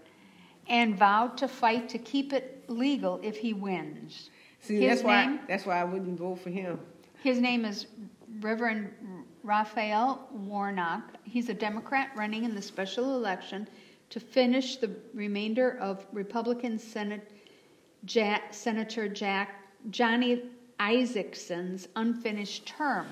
and 0.67 0.95
vowed 0.95 1.35
to 1.37 1.47
fight 1.47 1.89
to 1.89 1.97
keep 1.97 2.33
it 2.33 2.65
legal 2.67 3.19
if 3.23 3.35
he 3.35 3.53
wins. 3.53 4.29
See, 4.61 4.79
His 4.79 4.89
that's 4.89 5.03
why. 5.03 5.25
name? 5.25 5.39
That's 5.47 5.65
why 5.65 5.81
I 5.81 5.85
wouldn't 5.85 6.19
vote 6.19 6.35
for 6.35 6.51
him. 6.51 6.79
His 7.23 7.39
name 7.39 7.65
is 7.65 7.87
Reverend 8.41 8.91
Raphael 9.43 10.27
Warnock. 10.31 11.15
He's 11.23 11.49
a 11.49 11.53
Democrat 11.53 12.11
running 12.15 12.43
in 12.43 12.55
the 12.55 12.61
special 12.61 13.15
election 13.15 13.67
to 14.09 14.19
finish 14.19 14.77
the 14.77 14.91
remainder 15.13 15.77
of 15.79 16.05
Republican 16.11 16.77
Senate 16.79 17.31
Jack, 18.05 18.53
Senator 18.53 19.07
Jack 19.07 19.55
Johnny 19.91 20.43
Isakson's 20.79 21.87
unfinished 21.95 22.65
term. 22.65 23.07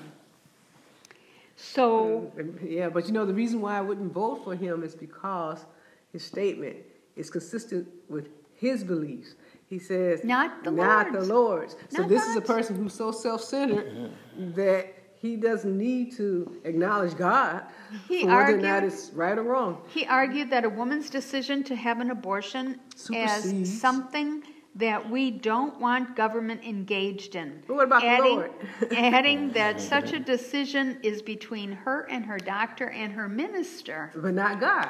So 1.56 2.32
uh, 2.38 2.42
Yeah, 2.64 2.88
but 2.88 3.06
you 3.06 3.12
know 3.12 3.26
the 3.26 3.34
reason 3.34 3.60
why 3.60 3.78
I 3.78 3.80
wouldn't 3.80 4.12
vote 4.12 4.44
for 4.44 4.54
him 4.54 4.82
is 4.82 4.94
because 4.94 5.64
his 6.12 6.24
statement 6.24 6.76
is 7.16 7.30
consistent 7.30 7.88
with 8.08 8.28
his 8.54 8.84
beliefs. 8.84 9.34
He 9.68 9.78
says, 9.78 10.24
Not 10.24 10.64
the 10.64 10.70
not 10.70 11.12
Lord's. 11.12 11.28
the 11.28 11.34
Lord's. 11.34 11.76
So 11.90 12.02
Not 12.02 12.08
this 12.08 12.24
is 12.26 12.36
a 12.36 12.40
person 12.40 12.76
who's 12.76 12.94
so 12.94 13.12
self-centered 13.12 14.12
that 14.54 14.94
he 15.20 15.36
doesn't 15.36 15.76
need 15.76 16.12
to 16.16 16.60
acknowledge 16.64 17.16
God 17.16 17.62
He 18.08 18.22
for 18.22 18.28
whether 18.28 18.54
or 18.54 18.60
not 18.60 18.84
it's 18.84 19.10
right 19.14 19.36
or 19.36 19.42
wrong. 19.42 19.82
he 19.88 20.06
argued 20.06 20.50
that 20.50 20.64
a 20.64 20.68
woman's 20.68 21.10
decision 21.10 21.64
to 21.64 21.76
have 21.76 22.00
an 22.00 22.10
abortion 22.10 22.80
Supersedes. 22.94 23.68
as 23.70 23.80
something 23.80 24.42
that 24.74 25.10
we 25.10 25.30
don't 25.30 25.80
want 25.80 26.14
government 26.14 26.62
engaged 26.62 27.34
in. 27.34 27.62
But 27.66 27.74
what 27.76 27.84
about 27.86 28.02
the 28.02 28.08
adding, 28.08 28.36
Lord? 28.36 28.52
adding 28.96 29.52
that 29.52 29.80
such 29.80 30.12
a 30.12 30.20
decision 30.20 30.98
is 31.02 31.20
between 31.20 31.72
her 31.72 32.06
and 32.08 32.24
her 32.24 32.38
doctor 32.38 32.90
and 32.90 33.12
her 33.12 33.28
minister. 33.28 34.12
but 34.14 34.34
not 34.34 34.60
God. 34.60 34.88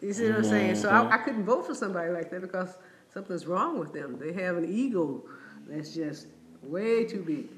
You 0.00 0.12
see 0.12 0.28
what 0.28 0.36
I'm 0.38 0.44
saying? 0.44 0.76
So 0.76 0.90
I, 0.90 1.14
I 1.14 1.18
couldn't 1.18 1.44
vote 1.44 1.66
for 1.66 1.74
somebody 1.74 2.10
like 2.10 2.30
that 2.30 2.40
because 2.40 2.76
something's 3.12 3.46
wrong 3.46 3.78
with 3.78 3.92
them. 3.92 4.18
They 4.18 4.32
have 4.32 4.56
an 4.56 4.66
ego 4.70 5.22
that's 5.66 5.94
just 5.94 6.26
way 6.62 7.04
too 7.04 7.22
big. 7.22 7.48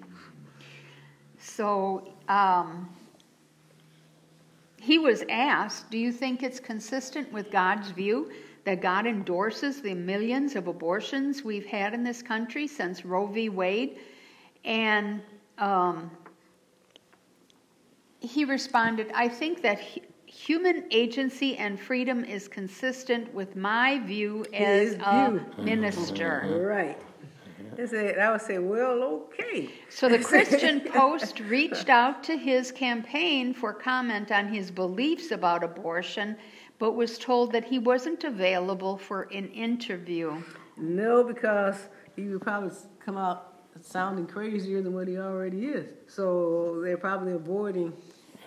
So 1.45 2.11
um, 2.29 2.89
he 4.81 4.99
was 4.99 5.23
asked, 5.29 5.91
Do 5.91 5.99
you 5.99 6.11
think 6.11 6.43
it's 6.43 6.59
consistent 6.59 7.31
with 7.33 7.51
God's 7.51 7.91
view 7.91 8.33
that 8.65 8.81
God 8.81 9.07
endorses 9.07 9.83
the 9.83 9.95
millions 9.95 10.57
of 10.57 10.69
abortions 10.69 11.45
we've 11.45 11.67
had 11.67 11.93
in 11.93 12.03
this 12.03 12.23
country 12.23 12.67
since 12.67 13.05
Roe 13.05 13.27
v. 13.27 13.51
Wade? 13.51 13.99
And 14.65 15.21
um, 15.59 16.11
he 18.21 18.47
responded, 18.47 19.13
I 19.15 19.29
think 19.29 19.61
that 19.63 19.81
hu- 19.81 20.01
human 20.25 20.85
agency 20.91 21.59
and 21.59 21.79
freedom 21.79 22.25
is 22.25 22.49
consistent 22.49 23.33
with 23.35 23.55
my 23.55 23.99
view 23.99 24.47
as 24.55 24.93
His 24.93 24.97
a 25.05 25.31
view. 25.31 25.65
minister. 25.65 26.65
Right. 26.67 26.99
I 27.79 27.87
said, 27.87 28.19
I 28.19 28.33
would 28.33 28.41
say, 28.41 28.59
well, 28.59 29.03
okay. 29.03 29.71
So 29.89 30.09
the 30.09 30.19
Christian 30.19 30.81
Post 30.93 31.41
reached 31.41 31.89
out 31.89 32.23
to 32.25 32.37
his 32.37 32.73
campaign 32.73 33.55
for 33.55 33.73
comment 33.73 34.31
on 34.31 34.49
his 34.49 34.71
beliefs 34.71 35.31
about 35.31 35.65
abortion, 35.65 36.37
but 36.79 36.93
was 36.93 37.19
told 37.19 37.53
that 37.53 37.65
he 37.65 37.79
wasn't 37.79 38.25
available 38.25 38.97
for 38.97 39.23
an 39.33 39.49
interview. 39.49 40.43
No, 40.77 41.25
because 41.25 41.89
he 42.17 42.29
would 42.29 42.43
probably 42.43 42.71
come 43.05 43.17
out 43.17 43.53
sounding 43.81 44.27
crazier 44.27 44.81
than 44.83 44.95
what 44.95 45.09
he 45.09 45.19
already 45.19 45.67
is. 45.67 45.89
So 46.07 46.81
they're 46.83 46.97
probably 46.97 47.33
avoiding 47.33 47.93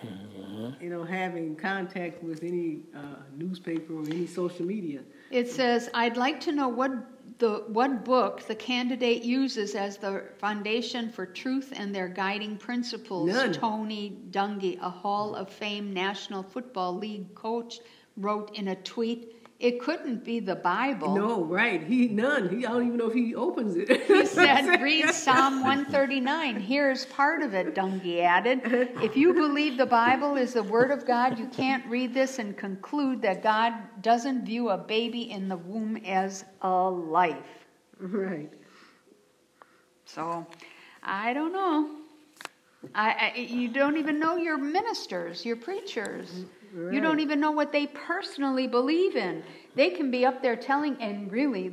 mm-hmm. 0.04 0.82
you 0.82 0.90
know, 0.90 1.04
having 1.04 1.56
contact 1.56 2.22
with 2.22 2.42
any 2.42 2.80
uh, 2.94 3.22
newspaper 3.36 3.94
or 3.94 4.02
any 4.02 4.26
social 4.26 4.64
media. 4.64 5.00
It 5.30 5.50
says, 5.50 5.90
I'd 5.94 6.16
like 6.16 6.40
to 6.42 6.52
know 6.52 6.68
what 6.68 6.90
the 7.38 7.64
what 7.68 8.04
book 8.04 8.42
the 8.42 8.54
candidate 8.54 9.22
uses 9.22 9.74
as 9.74 9.96
the 9.96 10.24
foundation 10.38 11.10
for 11.10 11.24
truth 11.24 11.72
and 11.74 11.94
their 11.94 12.08
guiding 12.08 12.56
principles. 12.56 13.30
None. 13.30 13.52
Tony 13.52 14.18
Dungy, 14.30 14.78
a 14.80 14.90
Hall 14.90 15.34
of 15.34 15.48
Fame 15.48 15.92
National 15.92 16.42
Football 16.42 16.96
League 16.96 17.34
coach, 17.34 17.78
wrote 18.16 18.56
in 18.56 18.68
a 18.68 18.76
tweet 18.76 19.37
it 19.58 19.80
couldn't 19.80 20.24
be 20.24 20.38
the 20.38 20.54
Bible. 20.54 21.16
No, 21.16 21.44
right. 21.44 21.82
He 21.82 22.06
none. 22.06 22.48
He 22.48 22.64
I 22.64 22.70
don't 22.70 22.86
even 22.86 22.96
know 22.96 23.08
if 23.08 23.14
he 23.14 23.34
opens 23.34 23.76
it. 23.76 23.90
he 24.06 24.24
said, 24.26 24.80
read 24.80 25.10
Psalm 25.10 25.62
139. 25.62 26.60
Here's 26.60 27.06
part 27.06 27.42
of 27.42 27.54
it, 27.54 27.74
Dungy 27.74 28.20
added. 28.22 28.60
If 29.02 29.16
you 29.16 29.34
believe 29.34 29.76
the 29.76 29.86
Bible 29.86 30.36
is 30.36 30.52
the 30.52 30.62
Word 30.62 30.92
of 30.92 31.04
God, 31.04 31.40
you 31.40 31.48
can't 31.48 31.84
read 31.86 32.14
this 32.14 32.38
and 32.38 32.56
conclude 32.56 33.20
that 33.22 33.42
God 33.42 33.74
doesn't 34.00 34.44
view 34.44 34.68
a 34.68 34.78
baby 34.78 35.32
in 35.32 35.48
the 35.48 35.56
womb 35.56 35.96
as 36.06 36.44
a 36.62 36.88
life. 36.88 37.66
Right. 37.98 38.52
So, 40.04 40.46
I 41.02 41.32
don't 41.32 41.52
know. 41.52 41.97
I, 42.94 43.32
I, 43.34 43.38
you 43.38 43.68
don't 43.68 43.96
even 43.96 44.18
know 44.18 44.36
your 44.36 44.56
ministers, 44.56 45.44
your 45.44 45.56
preachers. 45.56 46.44
Right. 46.72 46.94
You 46.94 47.00
don't 47.00 47.20
even 47.20 47.40
know 47.40 47.50
what 47.50 47.72
they 47.72 47.86
personally 47.86 48.66
believe 48.66 49.16
in. 49.16 49.42
They 49.74 49.90
can 49.90 50.10
be 50.10 50.24
up 50.24 50.42
there 50.42 50.56
telling, 50.56 50.96
and 51.00 51.30
really, 51.32 51.72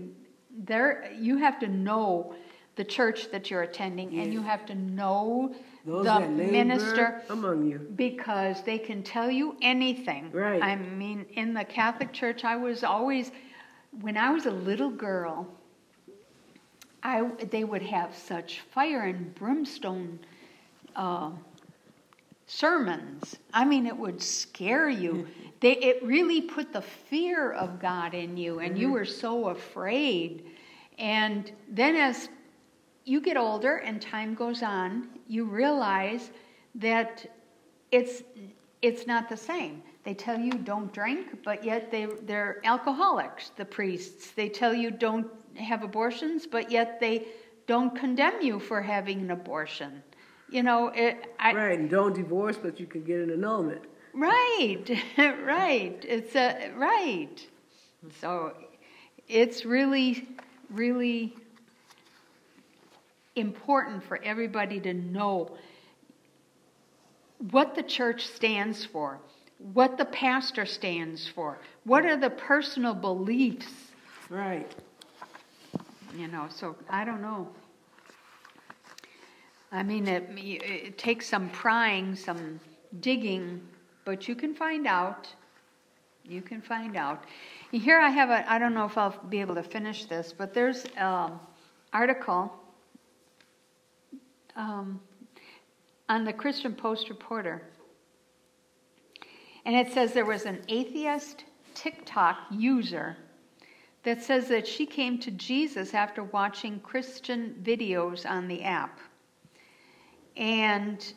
there 0.64 1.12
you 1.20 1.38
have 1.38 1.60
to 1.60 1.68
know 1.68 2.36
the 2.76 2.84
church 2.84 3.32
that 3.32 3.50
you're 3.50 3.62
attending, 3.62 4.12
yes. 4.12 4.26
and 4.26 4.34
you 4.34 4.42
have 4.42 4.66
to 4.66 4.76
know 4.76 5.54
Those 5.86 6.06
the 6.06 6.20
minister 6.28 7.24
among 7.30 7.70
you 7.70 7.80
because 7.96 8.64
they 8.64 8.78
can 8.78 9.04
tell 9.04 9.30
you 9.30 9.56
anything. 9.62 10.32
Right. 10.32 10.62
I 10.62 10.76
mean, 10.76 11.26
in 11.34 11.54
the 11.54 11.64
Catholic 11.64 12.12
Church, 12.14 12.44
I 12.44 12.56
was 12.56 12.84
always, 12.84 13.32
when 14.02 14.18
I 14.18 14.32
was 14.32 14.46
a 14.46 14.52
little 14.52 14.90
girl, 14.90 15.48
I 17.04 17.30
they 17.52 17.64
would 17.64 17.84
have 17.84 18.16
such 18.16 18.62
fire 18.72 19.04
and 19.04 19.34
brimstone. 19.36 20.20
Uh, 20.96 21.32
sermons. 22.48 23.38
I 23.54 23.66
mean, 23.66 23.88
it 23.88 23.98
would 23.98 24.22
scare 24.22 24.90
you. 24.90 25.28
They, 25.60 25.78
it 25.78 26.04
really 26.04 26.42
put 26.42 26.72
the 26.72 26.82
fear 26.82 27.52
of 27.52 27.80
God 27.80 28.14
in 28.14 28.38
you, 28.38 28.60
and 28.60 28.78
you 28.78 28.88
mm-hmm. 28.88 28.94
were 28.94 29.06
so 29.06 29.50
afraid. 29.50 30.46
And 30.98 31.52
then, 31.70 31.96
as 31.96 32.30
you 33.04 33.22
get 33.22 33.38
older 33.38 33.78
and 33.78 34.02
time 34.02 34.36
goes 34.36 34.64
on, 34.64 35.10
you 35.28 35.46
realize 35.46 36.32
that 36.76 37.26
it's 37.92 38.24
it's 38.82 39.08
not 39.08 39.30
the 39.30 39.38
same. 39.38 39.82
They 40.04 40.14
tell 40.14 40.40
you 40.40 40.52
don't 40.52 40.94
drink, 40.94 41.44
but 41.44 41.64
yet 41.64 41.90
they 41.92 42.06
they're 42.24 42.62
alcoholics. 42.64 43.50
The 43.56 43.66
priests 43.66 44.32
they 44.32 44.50
tell 44.50 44.74
you 44.74 44.92
don't 44.92 45.28
have 45.56 45.84
abortions, 45.84 46.46
but 46.46 46.70
yet 46.70 47.00
they 47.00 47.28
don't 47.66 47.96
condemn 47.96 48.42
you 48.42 48.60
for 48.60 48.82
having 48.82 49.22
an 49.22 49.32
abortion. 49.32 50.04
You 50.50 50.64
know, 50.64 50.90
it. 50.90 51.34
I, 51.40 51.54
right, 51.54 51.80
and 51.80 51.90
don't 51.90 52.14
divorce, 52.14 52.58
but 52.62 52.80
you 52.80 52.86
can 52.86 53.04
get 53.04 53.20
an 53.20 53.32
annulment. 53.32 53.82
Right, 54.14 54.86
right. 55.18 55.98
It's 56.08 56.36
a 56.36 56.72
right. 56.76 57.46
So, 58.22 58.54
it's 59.28 59.66
really, 59.66 60.28
really 60.70 61.36
important 63.36 64.04
for 64.04 64.24
everybody 64.24 64.80
to 64.80 64.94
know 64.94 65.58
what 67.52 67.76
the 67.76 67.84
church 67.84 68.28
stands 68.28 68.86
for, 68.86 69.20
what 69.74 69.98
the 69.98 70.06
pastor 70.06 70.66
stands 70.66 71.28
for, 71.28 71.60
what 71.84 72.06
are 72.06 72.18
the 72.18 72.30
personal 72.30 72.94
beliefs. 72.94 73.68
Right. 74.30 74.74
You 76.18 76.28
know, 76.28 76.48
so 76.50 76.76
I 76.90 77.04
don't 77.04 77.22
know. 77.22 77.50
I 79.72 79.84
mean, 79.84 80.08
it, 80.08 80.30
it 80.38 80.98
takes 80.98 81.28
some 81.28 81.50
prying, 81.50 82.16
some 82.16 82.60
digging, 83.00 83.62
but 84.06 84.28
you 84.28 84.36
can 84.36 84.54
find 84.54 84.88
out. 84.88 85.28
You 86.24 86.42
can 86.42 86.62
find 86.62 86.96
out. 86.96 87.26
Here 87.72 88.00
I 88.00 88.10
have 88.10 88.30
a, 88.30 88.52
I 88.52 88.58
don't 88.58 88.74
know 88.74 88.86
if 88.86 88.98
I'll 88.98 89.18
be 89.30 89.42
able 89.42 89.56
to 89.56 89.64
finish 89.64 90.06
this, 90.06 90.34
but 90.36 90.54
there's 90.54 90.86
an 90.98 91.34
article 91.94 92.52
um, 94.56 95.00
on 96.10 96.24
the 96.24 96.34
Christian 96.34 96.74
Post 96.74 97.10
Reporter. 97.10 97.62
And 99.66 99.76
it 99.76 99.94
says 99.94 100.14
there 100.14 100.26
was 100.26 100.46
an 100.46 100.62
atheist 100.68 101.44
TikTok 101.74 102.38
user 102.52 103.18
that 104.04 104.22
says 104.22 104.48
that 104.48 104.68
she 104.68 104.86
came 104.86 105.20
to 105.20 105.32
Jesus 105.32 105.94
after 105.94 106.24
watching 106.24 106.80
Christian 106.80 107.56
videos 107.64 108.30
on 108.30 108.48
the 108.48 108.64
app. 108.64 109.00
And 110.38 111.14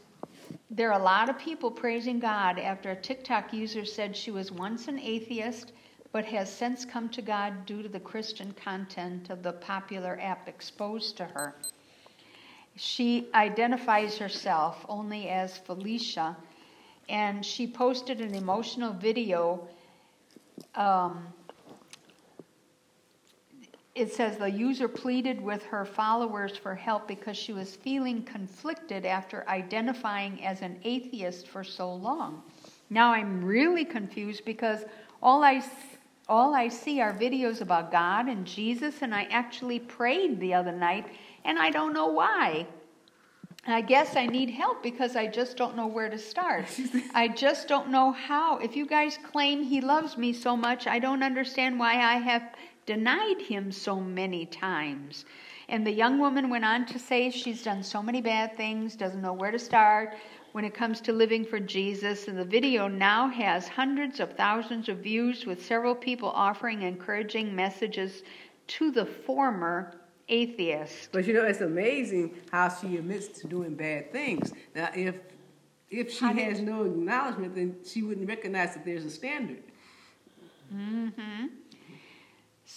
there 0.71 0.93
are 0.93 1.01
a 1.01 1.03
lot 1.03 1.29
of 1.29 1.39
people 1.39 1.71
praising 1.71 2.21
God 2.21 2.59
after 2.59 2.91
a 2.91 2.97
TikTok 2.97 3.53
user 3.53 3.85
said 3.85 4.17
she 4.17 4.31
was 4.31 4.53
once 4.53 4.89
an 4.89 4.99
atheist 4.99 5.73
but 6.13 6.25
has 6.25 6.53
since 6.53 6.85
come 6.85 7.09
to 7.11 7.23
God 7.23 7.67
due 7.67 7.83
to 7.83 7.89
the 7.89 8.01
Christian 8.01 8.53
content 8.53 9.31
of 9.31 9.43
the 9.43 9.53
popular 9.53 10.19
app 10.21 10.49
exposed 10.49 11.17
to 11.19 11.25
her. 11.25 11.55
She 12.77 13.29
identifies 13.35 14.19
herself 14.19 14.87
only 14.89 15.29
as 15.29 15.59
Felicia, 15.59 16.37
and 17.09 17.45
she 17.45 17.67
posted 17.67 18.21
an 18.21 18.35
emotional 18.35 18.93
video 18.93 19.67
um, 20.75 21.27
it 23.99 24.13
says 24.13 24.37
the 24.37 24.51
user 24.51 24.87
pleaded 24.87 25.41
with 25.41 25.63
her 25.65 25.85
followers 25.85 26.57
for 26.57 26.75
help 26.75 27.09
because 27.09 27.37
she 27.37 27.53
was 27.53 27.75
feeling 27.75 28.23
conflicted 28.23 29.05
after 29.05 29.45
identifying 29.49 30.45
as 30.45 30.63
an 30.63 30.79
atheist 30.85 31.49
for 31.49 31.65
so 31.65 31.93
long. 31.93 32.43
Now 32.91 33.13
I'm 33.13 33.45
really 33.45 33.85
confused 33.85 34.45
because 34.45 34.85
all 35.21 35.43
I 35.43 35.63
all 36.29 36.55
I 36.55 36.69
see 36.69 37.01
are 37.01 37.13
videos 37.13 37.61
about 37.61 37.91
God 37.91 38.29
and 38.29 38.47
Jesus 38.47 39.03
and 39.03 39.15
I 39.15 39.25
actually 39.31 39.81
prayed 39.81 40.39
the 40.39 40.55
other 40.55 40.73
night 40.73 41.07
and 41.45 41.59
I 41.59 41.71
don't 41.71 41.93
know 41.93 42.07
why. 42.07 42.67
I 43.67 43.81
guess 43.81 44.17
I 44.17 44.27
need 44.27 44.49
help 44.49 44.83
because 44.83 45.17
I 45.17 45.27
just 45.27 45.57
don't 45.57 45.77
know 45.77 45.87
where 45.87 46.09
to 46.09 46.19
start. 46.19 46.67
I 47.15 47.29
just 47.29 47.69
don't 47.69 47.91
know 47.91 48.13
how. 48.13 48.59
If 48.59 48.77
you 48.77 48.87
guys 48.87 49.19
claim 49.31 49.63
he 49.63 49.81
loves 49.81 50.17
me 50.17 50.33
so 50.33 50.57
much, 50.57 50.87
I 50.87 50.99
don't 50.99 51.23
understand 51.23 51.79
why 51.79 51.95
I 51.95 52.15
have 52.15 52.43
denied 52.89 53.43
him 53.43 53.71
so 53.71 54.01
many 54.01 54.47
times. 54.47 55.27
And 55.69 55.87
the 55.87 55.93
young 55.93 56.19
woman 56.19 56.49
went 56.49 56.65
on 56.65 56.87
to 56.87 56.99
say 56.99 57.31
she's 57.31 57.63
done 57.63 57.83
so 57.83 58.03
many 58.03 58.23
bad 58.23 58.57
things, 58.57 58.97
doesn't 58.97 59.21
know 59.21 59.35
where 59.35 59.51
to 59.51 59.59
start 59.59 60.15
when 60.53 60.65
it 60.65 60.73
comes 60.73 61.03
to 61.03 61.13
living 61.13 61.45
for 61.45 61.61
Jesus. 61.61 62.29
And 62.29 62.39
the 62.39 62.47
video 62.47 62.89
now 62.89 63.29
has 63.29 63.69
hundreds 63.69 64.21
of 64.21 64.33
thousands 64.39 64.89
of 64.89 65.01
views, 65.01 65.45
with 65.45 65.63
several 65.63 65.95
people 65.95 66.31
offering 66.31 66.81
encouraging 66.81 67.55
messages 67.55 68.23
to 68.69 68.91
the 68.91 69.05
former 69.05 69.93
atheist. 70.31 71.11
But 71.13 71.27
you 71.27 71.35
know, 71.35 71.45
it's 71.45 71.61
amazing 71.61 72.37
how 72.51 72.71
she 72.71 72.97
admits 72.97 73.29
to 73.41 73.49
doing 73.49 73.75
bad 73.75 74.11
things. 74.13 74.55
Now, 74.75 74.89
if 74.95 75.17
if 75.91 76.11
she 76.11 76.25
has 76.25 76.61
no 76.61 76.85
acknowledgement, 76.85 77.55
then 77.55 77.77
she 77.85 78.03
wouldn't 78.03 78.29
recognize 78.29 78.73
that 78.73 78.87
there's 78.87 79.05
a 79.05 79.11
standard. 79.11 79.63
Mm-hmm. 80.75 81.47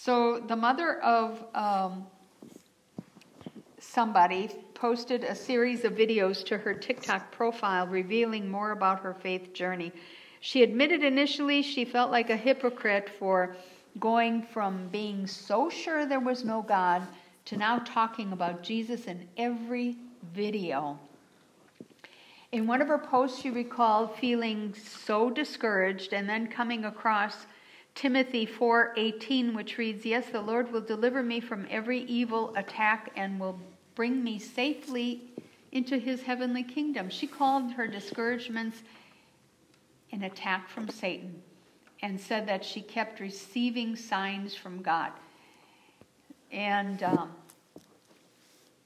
So 0.04 0.40
the 0.40 0.56
mother 0.56 1.00
of 1.00 1.44
um, 1.54 2.04
somebody 3.78 4.50
posted 4.74 5.22
a 5.22 5.32
series 5.32 5.84
of 5.84 5.92
videos 5.92 6.44
to 6.46 6.58
her 6.58 6.74
TikTok 6.74 7.30
profile 7.30 7.86
revealing 7.86 8.50
more 8.50 8.72
about 8.72 8.98
her 8.98 9.14
faith 9.14 9.52
journey. 9.52 9.92
She 10.40 10.64
admitted 10.64 11.04
initially 11.04 11.62
she 11.62 11.84
felt 11.84 12.10
like 12.10 12.30
a 12.30 12.36
hypocrite 12.36 13.10
for 13.16 13.54
going 14.00 14.42
from 14.42 14.88
being 14.88 15.28
so 15.28 15.70
sure 15.70 16.04
there 16.04 16.18
was 16.18 16.42
no 16.44 16.62
God 16.62 17.06
to 17.44 17.56
now 17.56 17.78
talking 17.78 18.32
about 18.32 18.64
Jesus 18.64 19.04
in 19.04 19.28
every 19.36 19.98
video. 20.34 20.98
In 22.50 22.66
one 22.66 22.82
of 22.82 22.88
her 22.88 22.98
posts, 22.98 23.40
she 23.40 23.50
recalled 23.50 24.16
feeling 24.16 24.74
so 24.74 25.30
discouraged 25.30 26.12
and 26.12 26.28
then 26.28 26.48
coming 26.48 26.86
across 26.86 27.46
Timothy 27.94 28.46
4:18 28.46 29.54
which 29.54 29.78
reads, 29.78 30.04
"Yes, 30.04 30.30
the 30.30 30.40
Lord 30.40 30.72
will 30.72 30.80
deliver 30.80 31.22
me 31.22 31.40
from 31.40 31.66
every 31.70 32.00
evil 32.04 32.54
attack 32.56 33.10
and 33.16 33.38
will 33.38 33.60
bring 33.94 34.24
me 34.24 34.38
safely 34.38 35.30
into 35.70 35.98
his 35.98 36.22
heavenly 36.22 36.62
kingdom." 36.62 37.10
She 37.10 37.26
called 37.26 37.72
her 37.72 37.86
discouragements 37.86 38.82
an 40.10 40.22
attack 40.22 40.68
from 40.68 40.88
Satan 40.88 41.42
and 42.02 42.20
said 42.20 42.46
that 42.48 42.64
she 42.64 42.80
kept 42.80 43.20
receiving 43.20 43.96
signs 43.96 44.54
from 44.54 44.82
God. 44.82 45.12
And 46.50 47.02
um, 47.02 47.32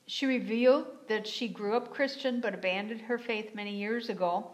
she 0.07 0.27
revealed 0.27 0.87
that 1.09 1.27
she 1.27 1.49
grew 1.49 1.77
up 1.77 1.91
Christian 1.93 2.41
but 2.41 2.55
abandoned 2.55 3.03
her 3.03 3.19
faith 3.19 3.55
many 3.55 3.75
years 3.77 4.09
ago 4.09 4.51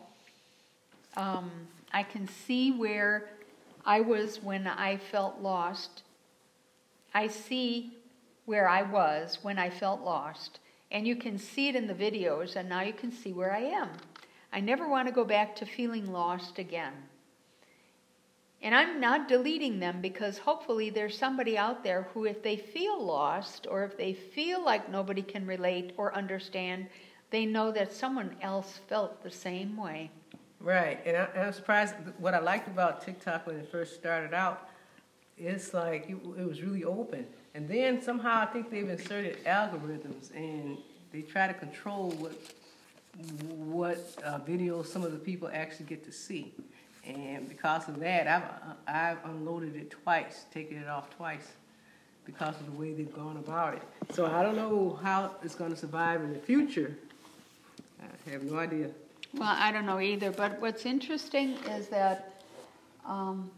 Um, 1.16 1.50
I 1.92 2.02
can 2.02 2.26
see 2.26 2.72
where 2.72 3.28
I 3.84 4.00
was 4.00 4.42
when 4.42 4.66
I 4.66 4.96
felt 4.96 5.40
lost. 5.40 6.02
I 7.14 7.26
see 7.26 7.92
where 8.44 8.68
I 8.68 8.82
was 8.82 9.38
when 9.42 9.58
I 9.58 9.70
felt 9.70 10.02
lost. 10.02 10.58
And 10.90 11.06
you 11.06 11.16
can 11.16 11.38
see 11.38 11.68
it 11.68 11.76
in 11.76 11.86
the 11.86 11.94
videos, 11.94 12.56
and 12.56 12.68
now 12.68 12.82
you 12.82 12.92
can 12.92 13.10
see 13.10 13.32
where 13.32 13.52
I 13.52 13.60
am. 13.60 13.90
I 14.52 14.60
never 14.60 14.86
want 14.86 15.08
to 15.08 15.14
go 15.14 15.24
back 15.24 15.56
to 15.56 15.66
feeling 15.66 16.12
lost 16.12 16.58
again. 16.58 16.92
And 18.60 18.74
I'm 18.74 19.00
not 19.00 19.26
deleting 19.26 19.80
them 19.80 20.00
because 20.00 20.38
hopefully 20.38 20.90
there's 20.90 21.18
somebody 21.18 21.58
out 21.58 21.82
there 21.82 22.08
who, 22.14 22.26
if 22.26 22.42
they 22.42 22.56
feel 22.56 23.02
lost 23.02 23.66
or 23.68 23.84
if 23.84 23.96
they 23.96 24.12
feel 24.12 24.64
like 24.64 24.88
nobody 24.88 25.22
can 25.22 25.46
relate 25.46 25.94
or 25.96 26.14
understand, 26.14 26.86
they 27.30 27.44
know 27.44 27.72
that 27.72 27.92
someone 27.92 28.36
else 28.40 28.78
felt 28.88 29.22
the 29.22 29.30
same 29.30 29.76
way. 29.76 30.10
Right, 30.62 31.00
and 31.04 31.16
I, 31.16 31.28
am 31.34 31.52
surprised. 31.52 31.94
What 32.18 32.34
I 32.34 32.38
liked 32.38 32.68
about 32.68 33.04
TikTok 33.04 33.48
when 33.48 33.56
it 33.56 33.68
first 33.72 33.96
started 33.96 34.32
out, 34.32 34.68
it's 35.36 35.74
like 35.74 36.08
it, 36.08 36.16
it 36.38 36.46
was 36.46 36.62
really 36.62 36.84
open, 36.84 37.26
and 37.54 37.68
then 37.68 38.00
somehow 38.00 38.42
I 38.42 38.46
think 38.46 38.70
they've 38.70 38.88
inserted 38.88 39.44
algorithms 39.44 40.32
and 40.36 40.78
they 41.12 41.22
try 41.22 41.48
to 41.48 41.54
control 41.54 42.10
what 42.12 42.34
what 43.48 43.98
uh, 44.24 44.38
videos 44.38 44.86
some 44.86 45.02
of 45.02 45.10
the 45.10 45.18
people 45.18 45.50
actually 45.52 45.86
get 45.86 46.04
to 46.04 46.12
see. 46.12 46.54
And 47.04 47.48
because 47.48 47.88
of 47.88 47.98
that, 47.98 48.28
I've, 48.28 48.44
I've 48.86 49.24
unloaded 49.24 49.74
it 49.74 49.90
twice, 49.90 50.44
taken 50.54 50.78
it 50.78 50.88
off 50.88 51.10
twice 51.16 51.48
because 52.24 52.54
of 52.60 52.66
the 52.66 52.78
way 52.78 52.92
they've 52.92 53.12
gone 53.12 53.36
about 53.36 53.74
it. 53.74 53.82
So 54.14 54.26
I 54.26 54.44
don't 54.44 54.54
know 54.54 54.98
how 55.02 55.34
it's 55.42 55.56
going 55.56 55.72
to 55.72 55.76
survive 55.76 56.22
in 56.22 56.32
the 56.32 56.38
future. 56.38 56.96
I 58.00 58.30
have 58.30 58.44
no 58.44 58.56
idea. 58.58 58.90
Well, 59.34 59.56
I 59.58 59.72
don't 59.72 59.86
know 59.86 60.00
either, 60.00 60.30
but 60.30 60.60
what's 60.60 60.84
interesting 60.84 61.56
is 61.70 61.88
that 61.88 62.42
um, 63.06 63.50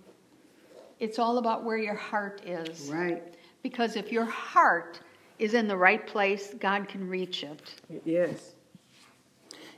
it's 1.00 1.18
all 1.18 1.38
about 1.38 1.64
where 1.64 1.78
your 1.78 1.94
heart 1.94 2.42
is. 2.46 2.88
Right. 2.90 3.22
Because 3.62 3.96
if 3.96 4.12
your 4.12 4.24
heart 4.24 5.00
is 5.38 5.54
in 5.54 5.66
the 5.66 5.76
right 5.76 6.06
place, 6.06 6.54
God 6.60 6.88
can 6.88 7.08
reach 7.08 7.42
it. 7.42 7.74
Yes. 8.04 8.52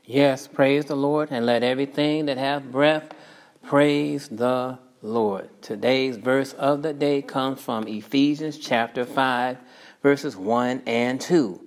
Yes, 0.04 0.46
praise 0.46 0.84
the 0.84 0.96
Lord, 0.96 1.30
and 1.32 1.46
let 1.46 1.62
everything 1.62 2.26
that 2.26 2.38
hath 2.38 2.62
breath 2.64 3.12
Praise 3.66 4.28
the 4.28 4.78
Lord. 5.02 5.50
Today's 5.60 6.18
verse 6.18 6.52
of 6.52 6.82
the 6.82 6.92
day 6.92 7.20
comes 7.20 7.60
from 7.60 7.88
Ephesians 7.88 8.58
chapter 8.58 9.04
5, 9.04 9.58
verses 10.04 10.36
1 10.36 10.84
and 10.86 11.20
2. 11.20 11.65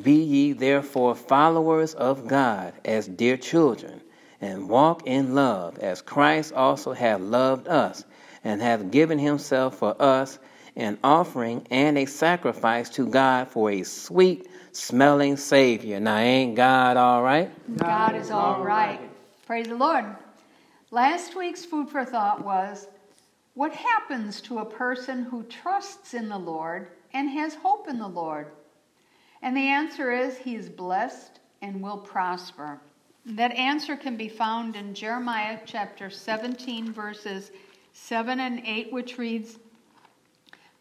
Be 0.00 0.14
ye 0.14 0.52
therefore 0.52 1.14
followers 1.14 1.94
of 1.94 2.26
God 2.26 2.72
as 2.84 3.06
dear 3.06 3.36
children, 3.36 4.00
and 4.40 4.68
walk 4.68 5.06
in 5.06 5.34
love, 5.34 5.78
as 5.78 6.00
Christ 6.00 6.52
also 6.54 6.92
hath 6.92 7.20
loved 7.20 7.68
us, 7.68 8.04
and 8.42 8.62
hath 8.62 8.90
given 8.90 9.18
himself 9.18 9.78
for 9.78 10.00
us 10.00 10.38
an 10.76 10.98
offering 11.04 11.66
and 11.70 11.98
a 11.98 12.06
sacrifice 12.06 12.88
to 12.90 13.06
God 13.06 13.48
for 13.48 13.70
a 13.70 13.82
sweet 13.82 14.48
smelling 14.72 15.36
Savior. 15.36 16.00
Now, 16.00 16.16
ain't 16.16 16.56
God 16.56 16.96
all 16.96 17.22
right? 17.22 17.50
God 17.76 18.16
is 18.16 18.30
all 18.30 18.64
right. 18.64 19.00
Praise 19.46 19.66
the 19.66 19.76
Lord. 19.76 20.06
Last 20.90 21.36
week's 21.36 21.64
food 21.64 21.90
for 21.90 22.04
thought 22.04 22.42
was 22.42 22.88
what 23.54 23.72
happens 23.72 24.40
to 24.42 24.58
a 24.58 24.64
person 24.64 25.24
who 25.24 25.42
trusts 25.44 26.14
in 26.14 26.30
the 26.30 26.38
Lord 26.38 26.88
and 27.12 27.28
has 27.28 27.54
hope 27.56 27.88
in 27.88 27.98
the 27.98 28.08
Lord? 28.08 28.46
And 29.42 29.56
the 29.56 29.68
answer 29.68 30.12
is 30.12 30.38
he 30.38 30.56
is 30.56 30.68
blessed 30.68 31.40
and 31.60 31.82
will 31.82 31.98
prosper. 31.98 32.80
That 33.26 33.52
answer 33.52 33.96
can 33.96 34.16
be 34.16 34.28
found 34.28 34.76
in 34.76 34.94
Jeremiah 34.94 35.58
chapter 35.66 36.10
17, 36.10 36.92
verses 36.92 37.50
7 37.92 38.40
and 38.40 38.62
8, 38.64 38.92
which 38.92 39.18
reads 39.18 39.58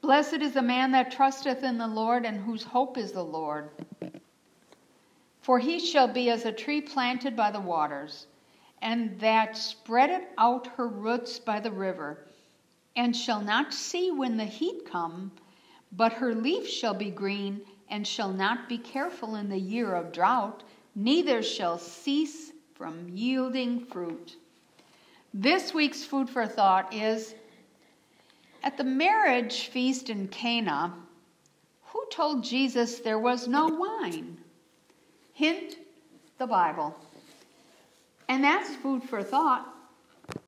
Blessed 0.02 0.42
is 0.42 0.54
the 0.54 0.62
man 0.62 0.92
that 0.92 1.12
trusteth 1.12 1.64
in 1.64 1.78
the 1.78 1.88
Lord 1.88 2.26
and 2.26 2.42
whose 2.42 2.64
hope 2.64 2.98
is 2.98 3.12
the 3.12 3.24
Lord. 3.24 3.70
For 5.42 5.60
he 5.60 5.80
shall 5.80 6.08
be 6.08 6.30
as 6.30 6.46
a 6.46 6.52
tree 6.52 6.82
planted 6.82 7.36
by 7.36 7.52
the 7.52 7.60
waters 7.60 8.28
and 8.82 9.20
that 9.20 9.56
spreadeth 9.56 10.28
out 10.38 10.68
her 10.76 10.88
roots 10.88 11.38
by 11.40 11.60
the 11.60 11.72
river, 11.72 12.26
and 12.96 13.16
shall 13.16 13.42
not 13.42 13.74
see 13.74 14.12
when 14.12 14.38
the 14.38 14.46
heat 14.46 14.86
come, 14.90 15.32
but 15.92 16.14
her 16.14 16.34
leaf 16.34 16.68
shall 16.68 16.94
be 16.94 17.12
green, 17.12 17.62
and 17.92 18.08
shall 18.08 18.32
not 18.32 18.70
be 18.70 18.78
careful 18.78 19.36
in 19.36 19.50
the 19.50 19.60
year 19.60 19.94
of 19.94 20.14
drought, 20.14 20.64
neither 20.96 21.44
shall 21.44 21.78
cease 21.78 22.54
from 22.74 23.10
yielding 23.10 23.86
fruit. 23.86 24.38
This 25.34 25.74
week's 25.74 26.04
food 26.04 26.30
for 26.30 26.48
thought 26.48 26.94
is 26.94 27.36
at 28.64 28.78
the 28.78 28.84
marriage 28.84 29.68
feast 29.68 30.10
in 30.10 30.28
Cana, 30.30 30.94
who 31.84 32.04
told 32.12 32.44
Jesus 32.44 33.00
there 33.00 33.20
was 33.20 33.48
no 33.48 33.68
wine? 33.68 34.38
Hint 35.34 35.76
the 36.38 36.48
Bible. 36.48 36.96
And 38.30 38.44
that's 38.44 38.76
food 38.78 39.04
for 39.04 39.22
thought. 39.22 39.71